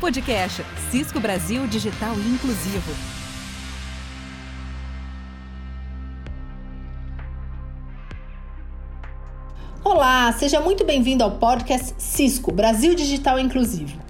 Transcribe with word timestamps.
Podcast 0.00 0.64
Cisco 0.90 1.20
Brasil 1.20 1.66
Digital 1.66 2.14
Inclusivo. 2.14 2.90
Olá, 9.84 10.32
seja 10.32 10.58
muito 10.58 10.86
bem-vindo 10.86 11.22
ao 11.22 11.32
podcast 11.32 11.94
Cisco 11.98 12.50
Brasil 12.50 12.94
Digital 12.94 13.38
Inclusivo. 13.38 14.00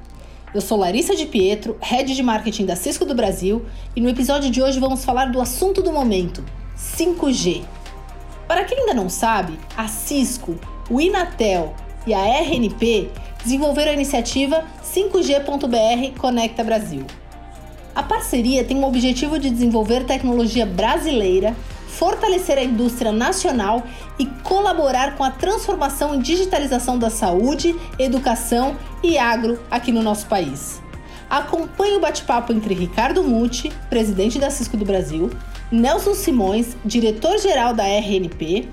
Eu 0.54 0.60
sou 0.60 0.78
Larissa 0.78 1.16
de 1.16 1.26
Pietro, 1.26 1.76
head 1.80 2.14
de 2.14 2.22
marketing 2.22 2.66
da 2.66 2.76
Cisco 2.76 3.04
do 3.04 3.14
Brasil, 3.14 3.66
e 3.96 4.00
no 4.00 4.08
episódio 4.08 4.48
de 4.48 4.62
hoje 4.62 4.78
vamos 4.78 5.04
falar 5.04 5.32
do 5.32 5.40
assunto 5.40 5.82
do 5.82 5.92
momento: 5.92 6.44
5G. 6.78 7.64
Para 8.46 8.62
quem 8.62 8.78
ainda 8.78 8.94
não 8.94 9.08
sabe, 9.08 9.58
a 9.76 9.88
Cisco, 9.88 10.54
o 10.88 11.00
Inatel 11.00 11.74
e 12.06 12.14
a 12.14 12.24
RNP 12.24 13.10
desenvolveram 13.42 13.90
a 13.90 13.94
iniciativa 13.94 14.64
5G.br 14.84 16.18
Conecta 16.18 16.64
Brasil. 16.64 17.04
A 17.94 18.02
parceria 18.02 18.64
tem 18.64 18.78
o 18.78 18.86
objetivo 18.86 19.38
de 19.38 19.50
desenvolver 19.50 20.04
tecnologia 20.04 20.64
brasileira, 20.64 21.56
fortalecer 21.88 22.56
a 22.56 22.62
indústria 22.62 23.12
nacional 23.12 23.82
e 24.18 24.26
colaborar 24.26 25.16
com 25.16 25.24
a 25.24 25.30
transformação 25.30 26.14
e 26.14 26.22
digitalização 26.22 26.98
da 26.98 27.10
saúde, 27.10 27.74
educação 27.98 28.76
e 29.02 29.18
agro 29.18 29.60
aqui 29.70 29.90
no 29.90 30.02
nosso 30.02 30.26
país. 30.26 30.80
Acompanhe 31.28 31.96
o 31.96 32.00
bate-papo 32.00 32.52
entre 32.52 32.74
Ricardo 32.74 33.22
Muti, 33.22 33.72
presidente 33.88 34.38
da 34.38 34.50
Cisco 34.50 34.76
do 34.76 34.84
Brasil, 34.84 35.30
Nelson 35.70 36.14
Simões, 36.14 36.76
diretor-geral 36.84 37.74
da 37.74 37.84
RNP, 37.84 38.68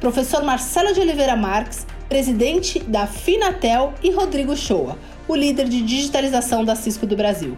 professor 0.00 0.42
Marcelo 0.42 0.92
de 0.92 1.00
Oliveira 1.00 1.36
Marques, 1.36 1.86
presidente 2.10 2.80
da 2.80 3.06
Finatel, 3.06 3.94
e 4.02 4.10
Rodrigo 4.10 4.56
Shoa, 4.56 4.98
o 5.28 5.36
líder 5.36 5.68
de 5.68 5.80
digitalização 5.80 6.64
da 6.64 6.74
Cisco 6.74 7.06
do 7.06 7.16
Brasil. 7.16 7.56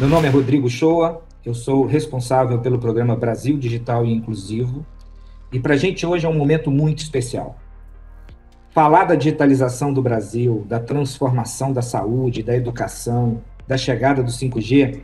Meu 0.00 0.08
nome 0.08 0.28
é 0.28 0.30
Rodrigo 0.30 0.70
Shoa, 0.70 1.22
eu 1.44 1.52
sou 1.52 1.84
responsável 1.84 2.58
pelo 2.60 2.78
programa 2.78 3.14
Brasil 3.14 3.58
Digital 3.58 4.06
e 4.06 4.14
Inclusivo, 4.14 4.84
e 5.52 5.60
para 5.60 5.74
a 5.74 5.76
gente 5.76 6.06
hoje 6.06 6.24
é 6.24 6.28
um 6.28 6.38
momento 6.38 6.70
muito 6.70 7.00
especial. 7.00 7.58
Falar 8.70 9.04
da 9.04 9.14
digitalização 9.14 9.92
do 9.92 10.00
Brasil, 10.00 10.64
da 10.66 10.80
transformação 10.80 11.70
da 11.70 11.82
saúde, 11.82 12.42
da 12.42 12.56
educação, 12.56 13.42
da 13.66 13.76
chegada 13.76 14.22
do 14.22 14.30
5G, 14.30 15.02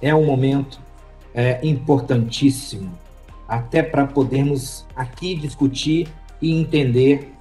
é 0.00 0.14
um 0.14 0.24
momento 0.24 0.80
é, 1.34 1.60
importantíssimo, 1.66 2.92
até 3.48 3.82
para 3.82 4.06
podermos 4.06 4.86
aqui 4.94 5.34
discutir 5.34 6.08
e 6.40 6.52
entender 6.52 7.32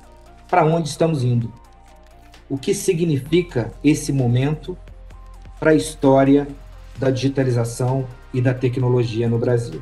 para 0.47 0.65
onde 0.65 0.89
estamos 0.89 1.23
indo. 1.23 1.51
O 2.49 2.57
que 2.57 2.73
significa 2.73 3.71
esse 3.83 4.11
momento 4.11 4.77
para 5.59 5.71
a 5.71 5.75
história 5.75 6.47
da 6.97 7.09
digitalização 7.09 8.05
e 8.33 8.41
da 8.41 8.53
tecnologia 8.53 9.29
no 9.29 9.37
Brasil. 9.37 9.81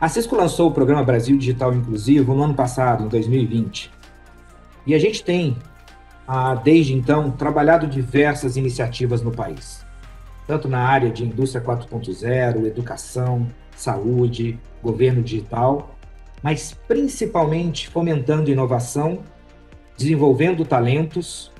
A 0.00 0.08
Cisco 0.08 0.36
lançou 0.36 0.68
o 0.68 0.72
programa 0.72 1.02
Brasil 1.02 1.36
Digital 1.38 1.74
Inclusivo 1.74 2.34
no 2.34 2.42
ano 2.42 2.54
passado, 2.54 3.04
em 3.04 3.08
2020. 3.08 3.90
E 4.86 4.94
a 4.94 4.98
gente 4.98 5.24
tem, 5.24 5.56
ah, 6.28 6.54
desde 6.54 6.92
então, 6.94 7.30
trabalhado 7.30 7.86
diversas 7.86 8.56
iniciativas 8.56 9.22
no 9.22 9.32
país 9.32 9.85
tanto 10.46 10.68
na 10.68 10.80
área 10.80 11.10
de 11.10 11.24
indústria 11.24 11.62
4.0, 11.62 12.66
educação, 12.66 13.46
saúde, 13.74 14.58
governo 14.82 15.22
digital, 15.22 15.94
mas 16.42 16.76
principalmente 16.86 17.88
fomentando 17.88 18.50
inovação, 18.50 19.20
desenvolvendo 19.96 20.64
talentos, 20.64 21.50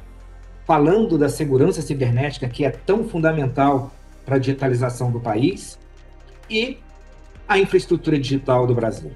falando 0.64 1.18
da 1.18 1.28
segurança 1.28 1.82
cibernética, 1.82 2.48
que 2.48 2.64
é 2.64 2.70
tão 2.70 3.08
fundamental 3.08 3.92
para 4.24 4.36
a 4.36 4.38
digitalização 4.38 5.10
do 5.10 5.20
país, 5.20 5.78
e 6.48 6.78
a 7.48 7.58
infraestrutura 7.58 8.18
digital 8.18 8.66
do 8.66 8.74
Brasil. 8.74 9.12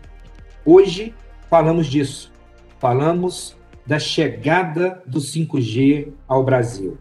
Hoje 0.64 1.14
falamos 1.48 1.86
disso, 1.86 2.32
falamos 2.78 3.56
da 3.86 3.98
chegada 3.98 5.02
do 5.06 5.20
5G 5.20 6.12
ao 6.28 6.44
Brasil. 6.44 6.98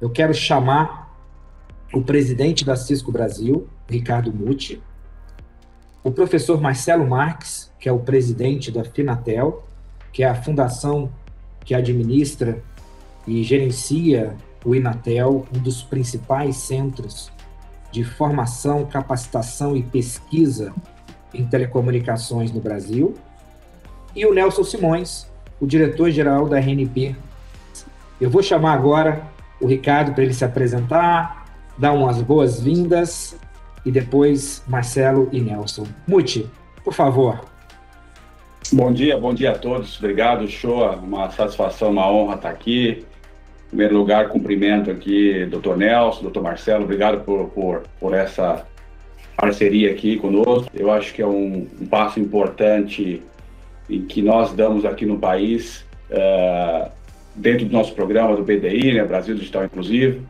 Eu 0.00 0.10
quero 0.10 0.34
chamar 0.34 1.11
o 1.92 2.00
presidente 2.00 2.64
da 2.64 2.74
Cisco 2.74 3.12
Brasil, 3.12 3.68
Ricardo 3.88 4.32
Muti, 4.32 4.82
o 6.02 6.10
professor 6.10 6.60
Marcelo 6.60 7.06
Marques, 7.06 7.70
que 7.78 7.88
é 7.88 7.92
o 7.92 7.98
presidente 7.98 8.70
da 8.70 8.82
Finatel, 8.82 9.64
que 10.12 10.22
é 10.22 10.26
a 10.28 10.34
fundação 10.34 11.10
que 11.64 11.74
administra 11.74 12.62
e 13.26 13.42
gerencia 13.42 14.34
o 14.64 14.74
Inatel, 14.74 15.46
um 15.54 15.58
dos 15.58 15.82
principais 15.82 16.56
centros 16.56 17.30
de 17.90 18.04
formação, 18.04 18.86
capacitação 18.86 19.76
e 19.76 19.82
pesquisa 19.82 20.72
em 21.34 21.44
telecomunicações 21.44 22.52
no 22.52 22.60
Brasil, 22.60 23.14
e 24.14 24.24
o 24.24 24.32
Nelson 24.32 24.64
Simões, 24.64 25.26
o 25.60 25.66
diretor-geral 25.66 26.48
da 26.48 26.58
RNP. 26.58 27.16
Eu 28.20 28.30
vou 28.30 28.42
chamar 28.42 28.74
agora 28.74 29.22
o 29.60 29.66
Ricardo 29.66 30.12
para 30.12 30.24
ele 30.24 30.34
se 30.34 30.44
apresentar, 30.44 31.41
dar 31.78 31.92
umas 31.92 32.20
boas-vindas 32.22 33.36
e 33.84 33.90
depois 33.90 34.62
Marcelo 34.68 35.28
e 35.32 35.40
Nelson. 35.40 35.86
Muti, 36.06 36.46
por 36.84 36.92
favor. 36.92 37.40
Bom 38.72 38.92
dia, 38.92 39.18
bom 39.18 39.34
dia 39.34 39.52
a 39.52 39.58
todos. 39.58 39.98
Obrigado, 39.98 40.46
Shoa. 40.48 40.96
Uma 40.96 41.30
satisfação, 41.30 41.90
uma 41.90 42.10
honra 42.10 42.36
estar 42.36 42.50
aqui. 42.50 43.04
Em 43.66 43.68
primeiro 43.68 43.96
lugar, 43.96 44.28
cumprimento 44.28 44.90
aqui 44.90 45.46
doutor 45.46 45.76
Nelson, 45.76 46.22
doutor 46.22 46.42
Marcelo. 46.42 46.84
Obrigado 46.84 47.24
por, 47.24 47.48
por, 47.48 47.82
por 47.98 48.14
essa 48.14 48.66
parceria 49.36 49.90
aqui 49.90 50.16
conosco. 50.16 50.70
Eu 50.74 50.90
acho 50.90 51.12
que 51.12 51.20
é 51.20 51.26
um, 51.26 51.66
um 51.80 51.86
passo 51.86 52.20
importante 52.20 53.22
em 53.90 54.02
que 54.02 54.22
nós 54.22 54.52
damos 54.52 54.84
aqui 54.84 55.04
no 55.04 55.18
país, 55.18 55.84
uh, 56.10 56.90
dentro 57.34 57.66
do 57.66 57.72
nosso 57.72 57.94
programa 57.94 58.36
do 58.36 58.42
BDI, 58.42 58.94
né, 58.94 59.04
Brasil 59.04 59.34
Digital 59.34 59.64
Inclusivo, 59.64 60.22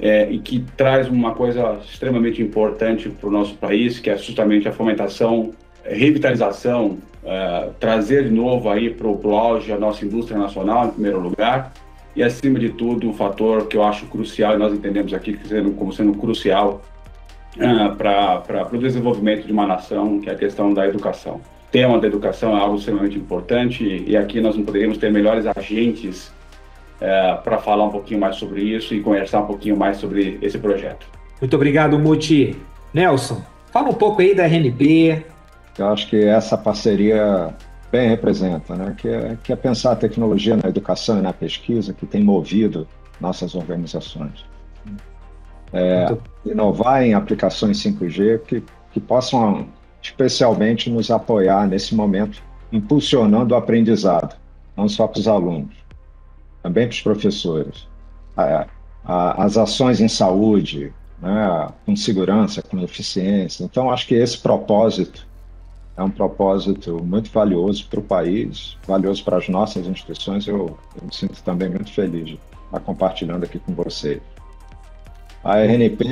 é, 0.00 0.30
e 0.30 0.38
que 0.38 0.64
traz 0.76 1.08
uma 1.08 1.34
coisa 1.34 1.78
extremamente 1.84 2.42
importante 2.42 3.08
para 3.08 3.28
o 3.28 3.32
nosso 3.32 3.54
país, 3.54 3.98
que 3.98 4.08
é 4.08 4.16
justamente 4.16 4.66
a 4.66 4.72
fomentação, 4.72 5.52
revitalização, 5.84 6.98
é, 7.22 7.68
trazer 7.78 8.24
de 8.24 8.30
novo 8.30 8.70
aí 8.70 8.90
para 8.90 9.06
o 9.06 9.36
auge 9.36 9.72
a 9.72 9.78
nossa 9.78 10.04
indústria 10.04 10.38
nacional, 10.38 10.86
em 10.86 10.90
primeiro 10.90 11.20
lugar, 11.20 11.72
e 12.16 12.22
acima 12.22 12.58
de 12.58 12.70
tudo, 12.70 13.08
um 13.08 13.12
fator 13.12 13.66
que 13.66 13.76
eu 13.76 13.84
acho 13.84 14.06
crucial, 14.06 14.54
e 14.54 14.58
nós 14.58 14.72
entendemos 14.72 15.12
aqui 15.12 15.38
como 15.76 15.92
sendo 15.92 16.14
crucial 16.14 16.82
é, 17.58 17.88
para 17.94 18.68
o 18.72 18.78
desenvolvimento 18.78 19.46
de 19.46 19.52
uma 19.52 19.66
nação, 19.66 20.18
que 20.20 20.30
é 20.30 20.32
a 20.32 20.36
questão 20.36 20.72
da 20.72 20.86
educação. 20.86 21.34
O 21.34 21.70
tema 21.70 22.00
da 22.00 22.06
educação 22.06 22.56
é 22.56 22.60
algo 22.60 22.76
extremamente 22.76 23.16
importante 23.16 24.04
e 24.06 24.16
aqui 24.16 24.40
nós 24.40 24.56
não 24.56 24.64
poderíamos 24.64 24.98
ter 24.98 25.12
melhores 25.12 25.46
agentes 25.46 26.32
é, 27.00 27.34
para 27.34 27.58
falar 27.58 27.84
um 27.84 27.90
pouquinho 27.90 28.20
mais 28.20 28.36
sobre 28.36 28.62
isso 28.62 28.94
e 28.94 29.00
conversar 29.00 29.40
um 29.40 29.46
pouquinho 29.46 29.76
mais 29.76 29.96
sobre 29.96 30.38
esse 30.42 30.58
projeto. 30.58 31.06
Muito 31.40 31.54
obrigado, 31.56 31.98
Muti. 31.98 32.56
Nelson, 32.92 33.42
fala 33.72 33.88
um 33.88 33.94
pouco 33.94 34.20
aí 34.20 34.34
da 34.34 34.44
RNP. 34.44 35.24
Eu 35.78 35.88
acho 35.88 36.08
que 36.08 36.22
essa 36.24 36.58
parceria 36.58 37.54
bem 37.90 38.08
representa, 38.08 38.74
né? 38.76 38.94
que, 38.96 39.08
é, 39.08 39.36
que 39.42 39.52
é 39.52 39.56
pensar 39.56 39.92
a 39.92 39.96
tecnologia 39.96 40.56
na 40.56 40.68
educação 40.68 41.18
e 41.18 41.22
na 41.22 41.32
pesquisa 41.32 41.92
que 41.92 42.06
tem 42.06 42.22
movido 42.22 42.86
nossas 43.20 43.54
organizações. 43.54 44.44
É, 45.72 46.16
inovar 46.44 47.02
em 47.02 47.14
aplicações 47.14 47.78
5G 47.78 48.40
que, 48.40 48.62
que 48.92 49.00
possam 49.00 49.68
especialmente 50.02 50.90
nos 50.90 51.10
apoiar 51.10 51.66
nesse 51.66 51.94
momento, 51.94 52.42
impulsionando 52.72 53.54
o 53.54 53.56
aprendizado, 53.56 54.36
não 54.76 54.88
só 54.88 55.06
para 55.06 55.20
os 55.20 55.28
alunos, 55.28 55.74
também 56.62 56.86
para 56.86 56.94
os 56.94 57.00
professores. 57.00 57.86
A, 58.36 58.66
a, 59.04 59.44
as 59.44 59.56
ações 59.56 60.00
em 60.00 60.08
saúde, 60.08 60.92
né, 61.20 61.68
com 61.84 61.94
segurança, 61.96 62.62
com 62.62 62.78
eficiência. 62.80 63.64
Então, 63.64 63.90
acho 63.90 64.06
que 64.06 64.14
esse 64.14 64.38
propósito 64.38 65.26
é 65.96 66.02
um 66.02 66.10
propósito 66.10 67.02
muito 67.04 67.30
valioso 67.30 67.86
para 67.88 68.00
o 68.00 68.02
país, 68.02 68.76
valioso 68.86 69.22
para 69.22 69.36
as 69.36 69.48
nossas 69.48 69.86
instituições. 69.86 70.46
Eu, 70.46 70.78
eu 70.96 71.06
me 71.06 71.14
sinto 71.14 71.42
também 71.42 71.68
muito 71.68 71.92
feliz 71.92 72.26
de 72.26 72.40
estar 72.66 72.80
compartilhando 72.80 73.44
aqui 73.44 73.58
com 73.58 73.74
vocês. 73.74 74.20
A 75.44 75.58
RNP, 75.58 76.06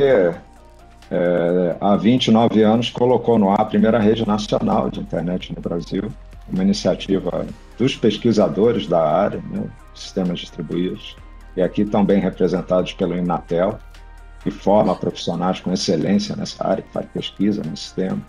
é, 1.10 1.76
há 1.80 1.96
29 1.96 2.62
anos, 2.62 2.90
colocou 2.90 3.38
no 3.38 3.50
ar 3.50 3.60
a 3.60 3.64
primeira 3.64 3.98
rede 3.98 4.26
nacional 4.26 4.90
de 4.90 5.00
internet 5.00 5.54
no 5.54 5.62
Brasil, 5.62 6.12
uma 6.52 6.62
iniciativa 6.62 7.46
dos 7.78 7.96
pesquisadores 7.96 8.86
da 8.86 9.02
área, 9.02 9.42
né, 9.50 9.64
sistemas 9.98 10.40
distribuídos, 10.40 11.16
e 11.56 11.62
aqui 11.62 11.84
bem 12.04 12.20
representados 12.20 12.92
pelo 12.92 13.16
Inatel, 13.16 13.78
que 14.42 14.50
forma 14.50 14.94
profissionais 14.94 15.60
com 15.60 15.72
excelência 15.72 16.36
nessa 16.36 16.66
área, 16.66 16.82
que 16.82 16.92
faz 16.92 17.06
pesquisa 17.06 17.62
no 17.64 17.76
sistema. 17.76 18.20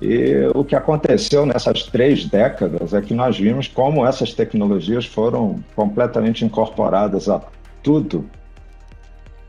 E 0.00 0.50
o 0.54 0.62
que 0.62 0.76
aconteceu 0.76 1.46
nessas 1.46 1.84
três 1.84 2.26
décadas 2.26 2.92
é 2.92 3.00
que 3.00 3.14
nós 3.14 3.38
vimos 3.38 3.66
como 3.66 4.06
essas 4.06 4.34
tecnologias 4.34 5.06
foram 5.06 5.64
completamente 5.74 6.44
incorporadas 6.44 7.28
a 7.28 7.40
tudo, 7.82 8.28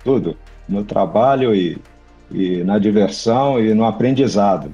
tudo, 0.03 0.37
no 0.69 0.85
trabalho 0.85 1.53
e, 1.53 1.77
e 2.31 2.63
na 2.63 2.79
diversão 2.79 3.59
e 3.59 3.73
no 3.73 3.83
aprendizado. 3.83 4.73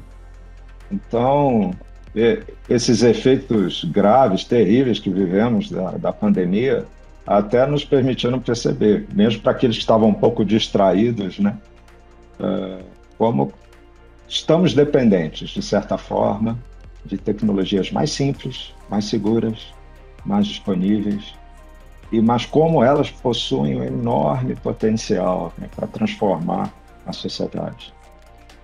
Então, 0.92 1.72
esses 2.70 3.02
efeitos 3.02 3.84
graves, 3.86 4.44
terríveis 4.44 5.00
que 5.00 5.10
vivemos 5.10 5.70
da, 5.70 5.92
da 5.92 6.14
pandemia, 6.14 6.86
até 7.26 7.66
nos 7.66 7.84
permitiram 7.84 8.40
perceber, 8.40 9.08
mesmo 9.14 9.42
para 9.42 9.54
aqueles 9.54 9.78
que 9.78 9.82
estavam 9.82 10.10
um 10.10 10.14
pouco 10.14 10.46
distraídos, 10.46 11.40
né? 11.40 11.58
Uh, 12.40 12.84
como 13.18 13.54
estamos 14.28 14.74
dependentes, 14.74 15.52
de 15.52 15.62
certa 15.62 15.98
forma, 15.98 16.58
de 17.06 17.18
tecnologias 17.18 17.92
mais 17.92 18.12
simples, 18.12 18.74
mais 18.90 19.06
seguras, 19.06 19.74
mais 20.26 20.48
disponíveis, 20.48 21.34
e 22.12 22.22
mas 22.22 22.46
como 22.46 22.84
elas 22.84 23.10
possuem 23.10 23.80
um 23.80 23.84
enorme 23.84 24.56
potencial 24.56 25.54
né, 25.58 25.68
para 25.76 25.88
transformar 25.88 26.72
a 27.06 27.14
sociedade. 27.14 27.94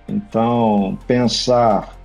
Então, 0.07 0.97
pensar 1.07 1.98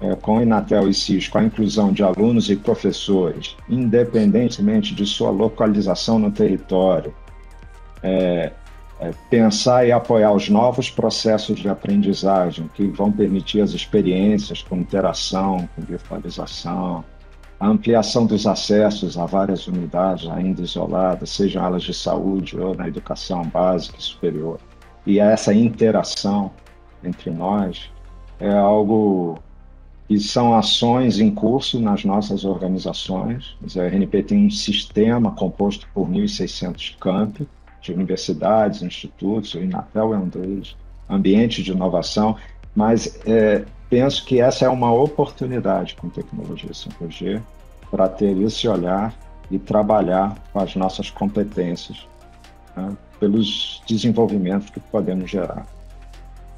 é, 0.00 0.14
com 0.14 0.40
Inatel 0.40 0.88
e 0.88 0.94
Cisco 0.94 1.38
a 1.38 1.44
inclusão 1.44 1.92
de 1.92 2.02
alunos 2.02 2.50
e 2.50 2.56
professores, 2.56 3.56
independentemente 3.68 4.94
de 4.94 5.06
sua 5.06 5.30
localização 5.30 6.18
no 6.18 6.30
território, 6.30 7.14
é, 8.02 8.52
é, 9.00 9.10
pensar 9.30 9.86
e 9.86 9.92
apoiar 9.92 10.32
os 10.32 10.48
novos 10.48 10.90
processos 10.90 11.58
de 11.58 11.68
aprendizagem 11.68 12.68
que 12.74 12.86
vão 12.86 13.12
permitir 13.12 13.60
as 13.60 13.72
experiências 13.72 14.62
com 14.62 14.76
interação, 14.76 15.68
com 15.74 15.82
virtualização, 15.82 17.04
a 17.58 17.66
ampliação 17.66 18.26
dos 18.26 18.46
acessos 18.46 19.16
a 19.16 19.24
várias 19.24 19.66
unidades 19.66 20.28
ainda 20.28 20.60
isoladas, 20.60 21.30
sejam 21.30 21.64
elas 21.64 21.82
de 21.82 21.94
saúde 21.94 22.58
ou 22.58 22.74
na 22.74 22.86
educação 22.86 23.42
básica 23.44 23.96
e 23.98 24.02
superior, 24.02 24.58
e 25.06 25.18
essa 25.18 25.54
interação 25.54 26.50
entre 27.02 27.30
nós 27.30 27.90
é 28.38 28.50
algo 28.50 29.38
que 30.06 30.18
são 30.20 30.54
ações 30.54 31.18
em 31.18 31.30
curso 31.30 31.80
nas 31.80 32.04
nossas 32.04 32.44
organizações. 32.44 33.56
A 33.76 33.82
RNP 33.82 34.22
tem 34.22 34.46
um 34.46 34.50
sistema 34.50 35.32
composto 35.32 35.88
por 35.92 36.08
1.600 36.08 36.96
campi, 36.98 37.48
de 37.82 37.92
universidades, 37.92 38.82
institutos, 38.82 39.54
o 39.54 39.60
Inatel 39.60 40.14
é 40.14 40.18
um 40.18 40.28
deles, 40.28 40.76
ambiente 41.08 41.62
de 41.62 41.70
inovação, 41.70 42.36
mas 42.74 43.18
é, 43.26 43.64
penso 43.88 44.24
que 44.24 44.40
essa 44.40 44.64
é 44.64 44.68
uma 44.68 44.92
oportunidade 44.92 45.94
com 45.94 46.08
tecnologia 46.08 46.70
5G 46.70 47.40
para 47.90 48.08
ter 48.08 48.36
esse 48.38 48.66
olhar 48.66 49.14
e 49.50 49.58
trabalhar 49.58 50.36
com 50.52 50.58
as 50.58 50.74
nossas 50.74 51.10
competências 51.10 52.06
né, 52.76 52.96
pelos 53.20 53.80
desenvolvimentos 53.86 54.70
que 54.70 54.80
podemos 54.80 55.30
gerar. 55.30 55.66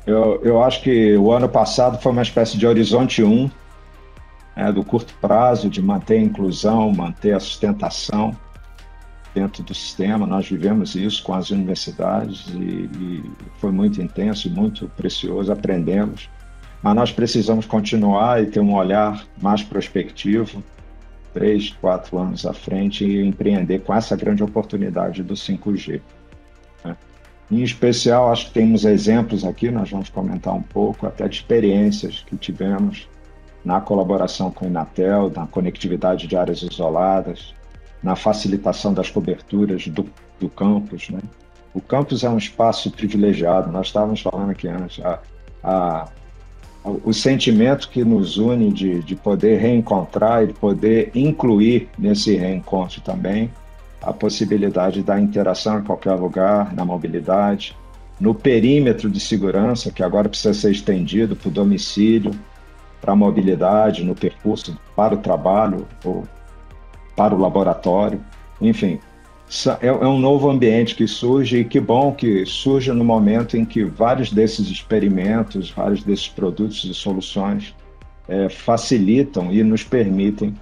Eu, 0.08 0.40
eu 0.42 0.62
acho 0.62 0.80
que 0.80 1.14
o 1.18 1.30
ano 1.30 1.46
passado 1.46 2.00
foi 2.00 2.12
uma 2.12 2.22
espécie 2.22 2.56
de 2.56 2.66
horizonte 2.66 3.22
1, 3.22 3.50
né, 4.56 4.72
do 4.72 4.82
curto 4.82 5.12
prazo, 5.20 5.68
de 5.68 5.82
manter 5.82 6.16
a 6.16 6.22
inclusão, 6.22 6.90
manter 6.90 7.34
a 7.34 7.40
sustentação, 7.40 8.34
dentro 9.34 9.62
do 9.62 9.74
sistema. 9.74 10.26
Nós 10.26 10.48
vivemos 10.48 10.94
isso 10.94 11.22
com 11.22 11.34
as 11.34 11.50
universidades 11.50 12.46
e, 12.54 12.88
e 12.98 13.30
foi 13.58 13.70
muito 13.70 14.00
intenso, 14.00 14.48
muito 14.48 14.88
precioso, 14.96 15.52
aprendemos. 15.52 16.30
Mas 16.82 16.94
nós 16.94 17.12
precisamos 17.12 17.66
continuar 17.66 18.42
e 18.42 18.46
ter 18.46 18.60
um 18.60 18.74
olhar 18.74 19.22
mais 19.42 19.62
prospectivo, 19.62 20.64
três, 21.34 21.68
quatro 21.82 22.16
anos 22.16 22.46
à 22.46 22.54
frente 22.54 23.04
e 23.04 23.26
empreender 23.26 23.80
com 23.80 23.92
essa 23.92 24.16
grande 24.16 24.42
oportunidade 24.42 25.22
do 25.22 25.34
5G. 25.34 26.00
Em 27.50 27.62
especial, 27.62 28.30
acho 28.30 28.46
que 28.46 28.52
temos 28.52 28.84
exemplos 28.84 29.44
aqui, 29.44 29.70
nós 29.70 29.90
vamos 29.90 30.10
comentar 30.10 30.54
um 30.54 30.62
pouco, 30.62 31.06
até 31.06 31.26
de 31.26 31.36
experiências 31.36 32.22
que 32.26 32.36
tivemos 32.36 33.08
na 33.64 33.80
colaboração 33.80 34.50
com 34.50 34.66
o 34.66 34.68
Inatel, 34.68 35.32
na 35.34 35.46
conectividade 35.46 36.26
de 36.26 36.36
áreas 36.36 36.62
isoladas, 36.62 37.54
na 38.02 38.14
facilitação 38.14 38.92
das 38.92 39.10
coberturas 39.10 39.86
do, 39.88 40.06
do 40.38 40.48
campus. 40.48 41.08
Né? 41.08 41.20
O 41.72 41.80
campus 41.80 42.22
é 42.22 42.28
um 42.28 42.36
espaço 42.36 42.90
privilegiado, 42.90 43.72
nós 43.72 43.86
estávamos 43.86 44.20
falando 44.20 44.50
aqui 44.50 44.68
antes, 44.68 45.02
a, 45.04 45.18
a, 45.64 46.08
o 46.84 47.14
sentimento 47.14 47.88
que 47.88 48.04
nos 48.04 48.36
une 48.36 48.70
de, 48.70 49.02
de 49.02 49.16
poder 49.16 49.58
reencontrar 49.58 50.44
e 50.44 50.48
de 50.48 50.52
poder 50.52 51.10
incluir 51.14 51.88
nesse 51.98 52.36
reencontro 52.36 53.00
também 53.00 53.50
a 54.02 54.12
possibilidade 54.12 55.02
da 55.02 55.20
interação 55.20 55.80
em 55.80 55.82
qualquer 55.82 56.14
lugar, 56.14 56.74
na 56.74 56.84
mobilidade, 56.84 57.76
no 58.20 58.34
perímetro 58.34 59.10
de 59.10 59.20
segurança, 59.20 59.92
que 59.92 60.02
agora 60.02 60.28
precisa 60.28 60.54
ser 60.54 60.72
estendido 60.72 61.36
para 61.36 61.48
o 61.48 61.52
domicílio, 61.52 62.32
para 63.00 63.12
a 63.12 63.16
mobilidade, 63.16 64.04
no 64.04 64.14
percurso 64.14 64.78
para 64.96 65.14
o 65.14 65.18
trabalho 65.18 65.86
ou 66.04 66.24
para 67.16 67.34
o 67.34 67.38
laboratório, 67.38 68.20
enfim. 68.60 68.98
É, 69.80 69.86
é 69.86 70.06
um 70.06 70.18
novo 70.18 70.50
ambiente 70.50 70.94
que 70.94 71.06
surge 71.06 71.60
e 71.60 71.64
que 71.64 71.80
bom 71.80 72.12
que 72.12 72.44
surge 72.44 72.92
no 72.92 73.02
momento 73.02 73.56
em 73.56 73.64
que 73.64 73.82
vários 73.82 74.30
desses 74.30 74.68
experimentos, 74.68 75.70
vários 75.70 76.04
desses 76.04 76.28
produtos 76.28 76.84
e 76.84 76.92
soluções 76.92 77.74
é, 78.28 78.48
facilitam 78.50 79.50
e 79.50 79.62
nos 79.64 79.82
permitem 79.82 80.54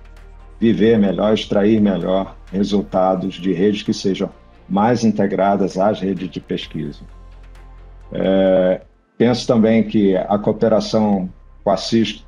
viver 0.61 0.99
melhor, 0.99 1.35
extrair 1.35 1.81
melhor 1.81 2.37
resultados 2.53 3.35
de 3.35 3.53
redes 3.53 3.83
que 3.83 3.93
sejam 3.93 4.31
mais 4.69 5.05
integradas 5.05 5.79
às 5.79 6.01
redes 6.01 6.31
de 6.31 6.41
pesquisa. 6.41 7.01
É, 8.13 8.81
penso 9.19 9.47
também 9.47 9.85
que 9.85 10.17
a 10.17 10.39
cooperação 10.39 11.29
com 11.63 11.71
a 11.71 11.77
CISC 11.77 12.25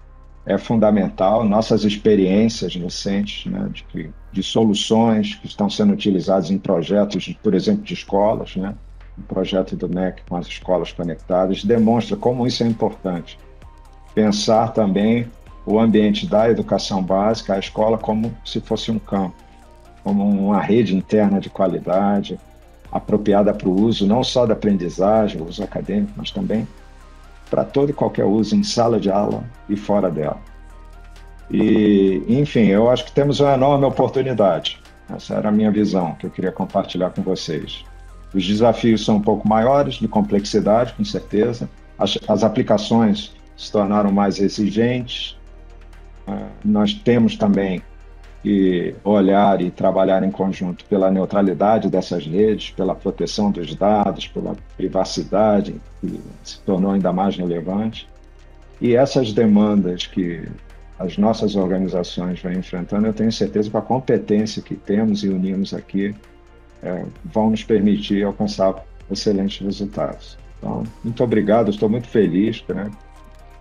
é 0.46 0.56
fundamental. 0.56 1.44
Nossas 1.44 1.84
experiências 1.84 2.74
recentes 2.74 3.50
né, 3.50 3.70
de, 3.72 4.10
de, 4.32 4.42
soluções 4.42 5.34
que 5.34 5.46
estão 5.46 5.68
sendo 5.68 5.92
utilizadas 5.92 6.50
em 6.50 6.58
projetos, 6.58 7.34
por 7.42 7.54
exemplo, 7.54 7.82
de 7.82 7.94
escolas, 7.94 8.56
né, 8.56 8.74
o 9.16 9.22
projeto 9.22 9.76
do 9.76 9.88
MEC 9.88 10.22
com 10.28 10.36
as 10.36 10.46
escolas 10.46 10.92
conectadas, 10.92 11.64
demonstra 11.64 12.16
como 12.16 12.46
isso 12.46 12.62
é 12.62 12.66
importante. 12.66 13.38
Pensar 14.14 14.72
também 14.72 15.28
o 15.70 15.78
ambiente 15.78 16.26
da 16.26 16.48
educação 16.48 17.02
básica, 17.02 17.54
a 17.54 17.58
escola, 17.58 17.98
como 17.98 18.34
se 18.42 18.58
fosse 18.60 18.90
um 18.90 18.98
campo, 18.98 19.36
como 20.02 20.24
uma 20.26 20.62
rede 20.62 20.96
interna 20.96 21.38
de 21.38 21.50
qualidade, 21.50 22.38
apropriada 22.90 23.52
para 23.52 23.68
o 23.68 23.80
uso 23.82 24.06
não 24.06 24.24
só 24.24 24.46
da 24.46 24.54
aprendizagem, 24.54 25.40
o 25.40 25.46
uso 25.46 25.62
acadêmico, 25.62 26.12
mas 26.16 26.30
também 26.30 26.66
para 27.50 27.64
todo 27.64 27.90
e 27.90 27.92
qualquer 27.92 28.24
uso 28.24 28.56
em 28.56 28.62
sala 28.62 28.98
de 28.98 29.10
aula 29.10 29.44
e 29.68 29.76
fora 29.76 30.10
dela. 30.10 30.38
E, 31.50 32.22
enfim, 32.28 32.66
eu 32.66 32.90
acho 32.90 33.04
que 33.04 33.12
temos 33.12 33.40
uma 33.40 33.54
enorme 33.54 33.84
oportunidade. 33.84 34.80
Essa 35.14 35.34
era 35.34 35.48
a 35.48 35.52
minha 35.52 35.70
visão 35.70 36.14
que 36.14 36.26
eu 36.26 36.30
queria 36.30 36.52
compartilhar 36.52 37.10
com 37.10 37.22
vocês. 37.22 37.84
Os 38.34 38.46
desafios 38.46 39.04
são 39.04 39.16
um 39.16 39.22
pouco 39.22 39.48
maiores, 39.48 39.94
de 39.94 40.08
complexidade, 40.08 40.92
com 40.94 41.04
certeza. 41.04 41.68
As, 41.98 42.18
as 42.28 42.44
aplicações 42.44 43.34
se 43.56 43.72
tornaram 43.72 44.12
mais 44.12 44.38
exigentes. 44.38 45.37
Nós 46.64 46.94
temos 46.94 47.36
também 47.36 47.82
que 48.42 48.94
olhar 49.02 49.60
e 49.60 49.70
trabalhar 49.70 50.22
em 50.22 50.30
conjunto 50.30 50.84
pela 50.84 51.10
neutralidade 51.10 51.88
dessas 51.88 52.24
redes, 52.26 52.70
pela 52.70 52.94
proteção 52.94 53.50
dos 53.50 53.74
dados, 53.74 54.28
pela 54.28 54.56
privacidade, 54.76 55.80
que 56.00 56.20
se 56.44 56.60
tornou 56.60 56.92
ainda 56.92 57.12
mais 57.12 57.36
relevante. 57.36 58.08
E 58.80 58.94
essas 58.94 59.32
demandas 59.32 60.06
que 60.06 60.48
as 60.98 61.16
nossas 61.16 61.56
organizações 61.56 62.40
vêm 62.40 62.58
enfrentando, 62.58 63.06
eu 63.06 63.12
tenho 63.12 63.30
certeza 63.30 63.70
que 63.70 63.76
a 63.76 63.80
competência 63.80 64.62
que 64.62 64.74
temos 64.74 65.22
e 65.22 65.28
unimos 65.28 65.74
aqui 65.74 66.14
é, 66.82 67.04
vão 67.24 67.50
nos 67.50 67.64
permitir 67.64 68.24
alcançar 68.24 68.84
excelentes 69.10 69.64
resultados. 69.64 70.38
Então, 70.58 70.84
muito 71.02 71.22
obrigado, 71.22 71.70
estou 71.70 71.88
muito 71.88 72.08
feliz 72.08 72.60
pela 72.60 72.84
né, 72.84 72.90